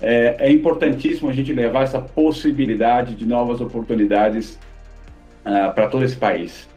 é, 0.00 0.36
é 0.38 0.50
importantíssimo 0.50 1.30
a 1.30 1.32
gente 1.32 1.52
levar 1.52 1.84
essa 1.84 2.00
possibilidade 2.00 3.14
de 3.14 3.24
novas 3.24 3.60
oportunidades 3.60 4.58
uh, 5.44 5.72
para 5.74 5.86
todo 5.88 6.04
esse 6.04 6.16
país. 6.16 6.68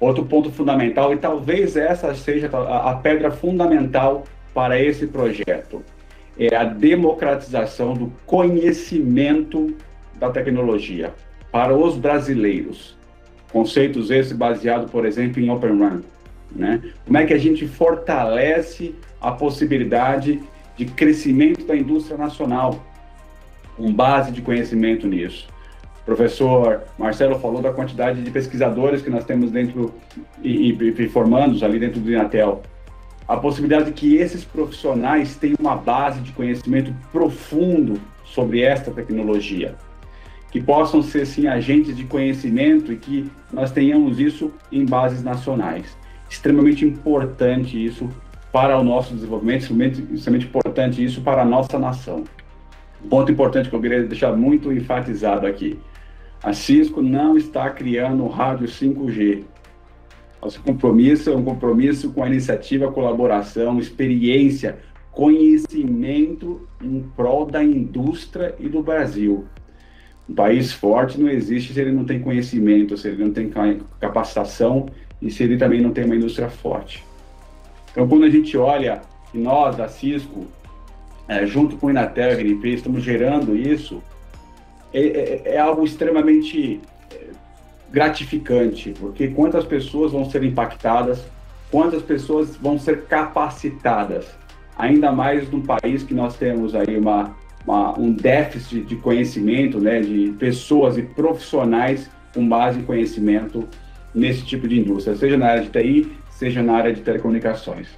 Outro 0.00 0.24
ponto 0.24 0.50
fundamental, 0.50 1.12
e 1.12 1.16
talvez 1.16 1.76
essa 1.76 2.14
seja 2.14 2.50
a, 2.52 2.90
a 2.90 2.96
pedra 2.96 3.30
fundamental 3.30 4.24
para 4.52 4.80
esse 4.80 5.06
projeto, 5.06 5.82
é 6.38 6.54
a 6.56 6.64
democratização 6.64 7.94
do 7.94 8.12
conhecimento 8.26 9.74
da 10.18 10.30
tecnologia 10.30 11.14
para 11.52 11.76
os 11.76 11.96
brasileiros. 11.96 12.98
Conceitos 13.52 14.10
esses 14.10 14.32
baseados, 14.32 14.90
por 14.90 15.06
exemplo, 15.06 15.40
em 15.40 15.48
Open 15.48 15.78
Run. 15.78 16.00
Né? 16.50 16.80
Como 17.04 17.18
é 17.18 17.24
que 17.24 17.34
a 17.34 17.38
gente 17.38 17.66
fortalece 17.66 18.94
a 19.20 19.32
possibilidade 19.32 20.40
de 20.76 20.86
crescimento 20.86 21.64
da 21.64 21.76
indústria 21.76 22.16
nacional, 22.16 22.84
com 23.76 23.92
base 23.92 24.30
de 24.30 24.42
conhecimento 24.42 25.06
nisso? 25.06 25.48
O 26.02 26.04
professor 26.04 26.82
Marcelo 26.98 27.38
falou 27.38 27.62
da 27.62 27.72
quantidade 27.72 28.22
de 28.22 28.30
pesquisadores 28.30 29.00
que 29.00 29.08
nós 29.08 29.24
temos 29.24 29.50
dentro 29.50 29.94
e, 30.42 30.70
e, 30.70 31.02
e 31.02 31.08
formandos 31.08 31.62
ali 31.62 31.78
dentro 31.78 31.98
do 31.98 32.12
Inatel. 32.12 32.62
A 33.26 33.38
possibilidade 33.38 33.86
de 33.86 33.92
que 33.92 34.16
esses 34.16 34.44
profissionais 34.44 35.34
tenham 35.36 35.56
uma 35.58 35.74
base 35.74 36.20
de 36.20 36.30
conhecimento 36.32 36.94
profundo 37.10 37.98
sobre 38.22 38.60
esta 38.60 38.90
tecnologia, 38.90 39.76
que 40.50 40.60
possam 40.60 41.02
ser 41.02 41.24
sim 41.24 41.46
agentes 41.46 41.96
de 41.96 42.04
conhecimento 42.04 42.92
e 42.92 42.96
que 42.96 43.30
nós 43.50 43.72
tenhamos 43.72 44.20
isso 44.20 44.52
em 44.70 44.84
bases 44.84 45.22
nacionais. 45.22 45.96
Extremamente 46.28 46.84
importante 46.84 47.82
isso 47.82 48.08
para 48.52 48.78
o 48.78 48.84
nosso 48.84 49.14
desenvolvimento, 49.14 49.62
extremamente, 49.62 50.14
extremamente 50.14 50.46
importante 50.46 51.04
isso 51.04 51.20
para 51.22 51.42
a 51.42 51.44
nossa 51.44 51.78
nação. 51.78 52.24
ponto 53.10 53.32
importante 53.32 53.68
que 53.68 53.74
eu 53.74 53.80
queria 53.80 54.04
deixar 54.04 54.32
muito 54.36 54.72
enfatizado 54.72 55.46
aqui. 55.46 55.78
A 56.42 56.52
Cisco 56.52 57.02
não 57.02 57.36
está 57.36 57.68
criando 57.70 58.26
rádio 58.28 58.68
5G. 58.68 59.42
Nosso 60.40 60.60
compromisso 60.62 61.30
é 61.30 61.34
um 61.34 61.42
compromisso 61.42 62.12
com 62.12 62.22
a 62.22 62.28
iniciativa, 62.28 62.92
colaboração, 62.92 63.78
experiência, 63.78 64.78
conhecimento 65.10 66.68
em 66.82 67.00
prol 67.16 67.46
da 67.46 67.64
indústria 67.64 68.54
e 68.60 68.68
do 68.68 68.82
Brasil. 68.82 69.46
Um 70.28 70.34
país 70.34 70.72
forte 70.72 71.20
não 71.20 71.28
existe 71.28 71.72
se 71.72 71.80
ele 71.80 71.92
não 71.92 72.04
tem 72.04 72.20
conhecimento, 72.20 72.96
se 72.96 73.08
ele 73.08 73.24
não 73.24 73.32
tem 73.32 73.50
capacitação 74.00 74.86
e 75.24 75.30
se 75.30 75.42
ele 75.42 75.56
também 75.56 75.80
não 75.80 75.90
tem 75.90 76.04
uma 76.04 76.14
indústria 76.14 76.50
forte. 76.50 77.02
Então, 77.90 78.06
quando 78.06 78.24
a 78.24 78.30
gente 78.30 78.56
olha 78.58 79.00
nós, 79.32 79.74
da 79.74 79.88
Cisco, 79.88 80.46
é, 81.26 81.46
junto 81.46 81.76
com 81.76 81.86
o 81.86 81.90
Inatel 81.90 82.28
e 82.28 82.32
a 82.32 82.36
GNP, 82.36 82.68
estamos 82.68 83.02
gerando 83.02 83.56
isso, 83.56 84.02
é, 84.92 85.00
é, 85.00 85.42
é 85.54 85.58
algo 85.58 85.82
extremamente 85.82 86.80
é, 87.10 87.18
gratificante, 87.90 88.94
porque 89.00 89.28
quantas 89.28 89.64
pessoas 89.64 90.12
vão 90.12 90.28
ser 90.28 90.44
impactadas, 90.44 91.24
quantas 91.70 92.02
pessoas 92.02 92.56
vão 92.56 92.78
ser 92.78 93.04
capacitadas, 93.04 94.26
ainda 94.76 95.10
mais 95.10 95.50
num 95.50 95.62
país 95.62 96.02
que 96.02 96.12
nós 96.12 96.36
temos 96.36 96.74
aí 96.74 96.98
uma, 96.98 97.34
uma, 97.66 97.98
um 97.98 98.12
déficit 98.12 98.82
de 98.82 98.96
conhecimento, 98.96 99.80
né, 99.80 100.00
de 100.00 100.34
pessoas 100.38 100.98
e 100.98 101.02
profissionais 101.02 102.10
com 102.34 102.46
base 102.46 102.80
em 102.80 102.82
conhecimento 102.84 103.66
nesse 104.14 104.44
tipo 104.44 104.68
de 104.68 104.78
indústria, 104.78 105.16
seja 105.16 105.36
na 105.36 105.46
área 105.46 105.62
de 105.62 105.70
TI, 105.70 106.12
seja 106.30 106.62
na 106.62 106.74
área 106.74 106.92
de 106.92 107.00
telecomunicações. 107.00 107.88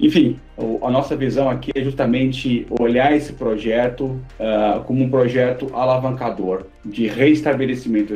Enfim, 0.00 0.36
a 0.82 0.90
nossa 0.90 1.14
visão 1.14 1.48
aqui 1.48 1.70
é 1.74 1.82
justamente 1.82 2.66
olhar 2.70 3.14
esse 3.14 3.32
projeto 3.34 4.06
uh, 4.06 4.82
como 4.84 5.04
um 5.04 5.08
projeto 5.08 5.70
alavancador 5.72 6.66
de 6.84 7.06
reestabelecimento, 7.06 8.14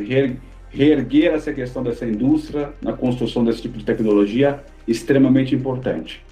reerguer 0.68 1.32
essa 1.32 1.52
questão 1.52 1.84
dessa 1.84 2.04
indústria 2.04 2.70
na 2.82 2.92
construção 2.92 3.44
desse 3.44 3.62
tipo 3.62 3.78
de 3.78 3.84
tecnologia 3.84 4.64
extremamente 4.86 5.54
importante. 5.54 6.24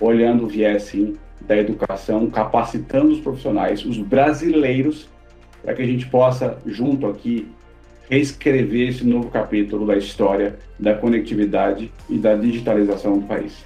Olhando 0.00 0.44
o 0.44 0.48
viés, 0.48 0.84
sim, 0.84 1.16
da 1.40 1.56
educação, 1.56 2.30
capacitando 2.30 3.12
os 3.12 3.20
profissionais, 3.20 3.84
os 3.84 3.98
brasileiros, 3.98 5.08
para 5.62 5.74
que 5.74 5.82
a 5.82 5.86
gente 5.86 6.06
possa, 6.06 6.58
junto 6.64 7.06
aqui, 7.06 7.48
reescrever 8.10 8.88
esse 8.88 9.04
novo 9.04 9.30
capítulo 9.30 9.86
da 9.86 9.96
história 9.96 10.58
da 10.78 10.94
conectividade 10.94 11.92
e 12.08 12.18
da 12.18 12.34
digitalização 12.34 13.18
do 13.20 13.26
país. 13.26 13.64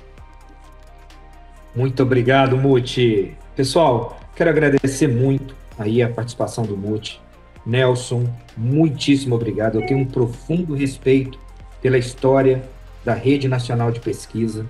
Muito 1.75 2.03
obrigado, 2.03 2.57
Muti. 2.57 3.35
Pessoal, 3.57 4.21
quero 4.37 4.51
agradecer 4.51 5.09
muito 5.09 5.57
aí 5.79 6.03
a 6.03 6.09
participação 6.09 6.65
do 6.65 6.77
Muti. 6.77 7.21
Nelson, 7.67 8.25
muitíssimo 8.57 9.35
obrigado. 9.35 9.81
Eu 9.81 9.87
tenho 9.87 10.01
um 10.01 10.05
profundo 10.05 10.75
respeito 10.75 11.39
pela 11.81 11.97
história 11.97 12.63
da 13.05 13.15
Rede 13.15 13.49
Nacional 13.49 13.91
de 13.91 14.01
Pesquisa, 14.01 14.67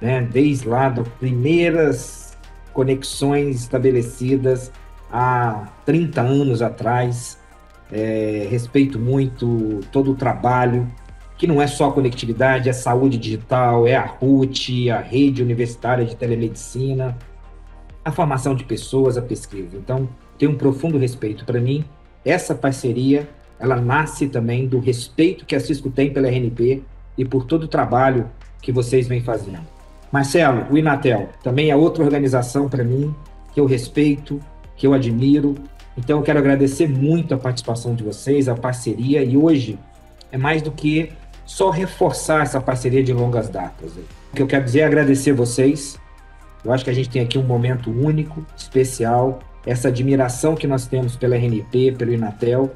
né? 0.00 0.20
desde 0.30 0.68
lá 0.68 0.88
das 0.88 1.08
primeiras 1.08 2.36
conexões 2.72 3.62
estabelecidas 3.62 4.70
há 5.10 5.68
30 5.86 6.20
anos 6.20 6.60
atrás. 6.60 7.38
É, 7.90 8.46
respeito 8.50 8.98
muito 8.98 9.80
todo 9.92 10.12
o 10.12 10.14
trabalho, 10.14 10.90
que 11.38 11.46
não 11.46 11.60
é 11.60 11.66
só 11.66 11.90
conectividade, 11.90 12.68
é 12.68 12.72
saúde 12.72 13.18
digital, 13.18 13.86
é 13.86 13.94
a 13.94 14.04
RUT, 14.04 14.90
a 14.90 15.00
rede 15.00 15.42
universitária 15.42 16.04
de 16.04 16.16
telemedicina, 16.16 17.16
a 18.04 18.10
formação 18.10 18.54
de 18.54 18.64
pessoas, 18.64 19.18
a 19.18 19.22
pesquisa. 19.22 19.76
Então, 19.76 20.08
tenho 20.38 20.52
um 20.52 20.56
profundo 20.56 20.98
respeito. 20.98 21.44
Para 21.44 21.60
mim, 21.60 21.84
essa 22.24 22.54
parceria, 22.54 23.28
ela 23.58 23.76
nasce 23.76 24.28
também 24.28 24.66
do 24.66 24.78
respeito 24.78 25.44
que 25.44 25.54
a 25.54 25.60
Cisco 25.60 25.90
tem 25.90 26.12
pela 26.12 26.28
RNP 26.28 26.82
e 27.16 27.24
por 27.24 27.44
todo 27.44 27.64
o 27.64 27.68
trabalho 27.68 28.30
que 28.60 28.72
vocês 28.72 29.06
vêm 29.06 29.22
fazendo. 29.22 29.66
Marcelo, 30.10 30.66
o 30.70 30.78
Inatel 30.78 31.28
também 31.42 31.70
é 31.70 31.76
outra 31.76 32.04
organização 32.04 32.68
para 32.68 32.84
mim 32.84 33.14
que 33.52 33.60
eu 33.60 33.66
respeito, 33.66 34.40
que 34.76 34.86
eu 34.86 34.92
admiro. 34.92 35.54
Então 35.96 36.18
eu 36.18 36.22
quero 36.22 36.38
agradecer 36.38 36.88
muito 36.88 37.34
a 37.34 37.38
participação 37.38 37.94
de 37.94 38.04
vocês, 38.04 38.48
a 38.48 38.54
parceria 38.54 39.22
e 39.22 39.36
hoje 39.36 39.78
é 40.30 40.36
mais 40.36 40.60
do 40.60 40.70
que 40.70 41.10
só 41.44 41.70
reforçar 41.70 42.42
essa 42.42 42.60
parceria 42.60 43.02
de 43.02 43.12
longas 43.12 43.48
datas. 43.48 43.92
O 44.32 44.36
que 44.36 44.42
eu 44.42 44.46
quero 44.46 44.64
dizer 44.64 44.80
é 44.80 44.84
agradecer 44.84 45.32
vocês. 45.32 45.98
Eu 46.64 46.72
acho 46.72 46.84
que 46.84 46.90
a 46.90 46.92
gente 46.92 47.08
tem 47.08 47.22
aqui 47.22 47.38
um 47.38 47.44
momento 47.44 47.90
único, 47.90 48.44
especial. 48.56 49.38
Essa 49.64 49.88
admiração 49.88 50.54
que 50.54 50.66
nós 50.66 50.86
temos 50.86 51.16
pela 51.16 51.36
RNP, 51.36 51.92
pelo 51.92 52.12
Inatel, 52.12 52.72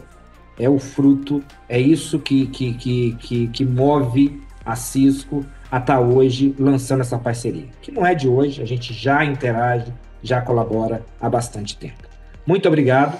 é 0.58 0.68
o 0.68 0.78
fruto, 0.78 1.42
é 1.68 1.78
isso 1.78 2.18
que, 2.18 2.46
que, 2.46 2.74
que, 2.74 3.16
que, 3.18 3.48
que 3.48 3.64
move 3.64 4.40
a 4.64 4.76
Cisco 4.76 5.44
a 5.70 5.78
estar 5.78 5.96
tá 5.96 6.00
hoje 6.00 6.54
lançando 6.58 7.00
essa 7.00 7.18
parceria. 7.18 7.66
Que 7.80 7.90
não 7.90 8.06
é 8.06 8.14
de 8.14 8.28
hoje, 8.28 8.62
a 8.62 8.66
gente 8.66 8.92
já 8.92 9.24
interage, 9.24 9.92
já 10.22 10.40
colabora 10.40 11.04
há 11.20 11.28
bastante 11.28 11.76
tempo. 11.76 12.09
Muito 12.46 12.68
obrigado. 12.68 13.18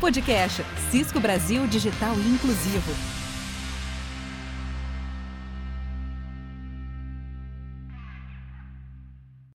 Podcast 0.00 0.64
Cisco 0.90 1.20
Brasil 1.20 1.66
Digital 1.68 2.14
Inclusivo. 2.14 3.11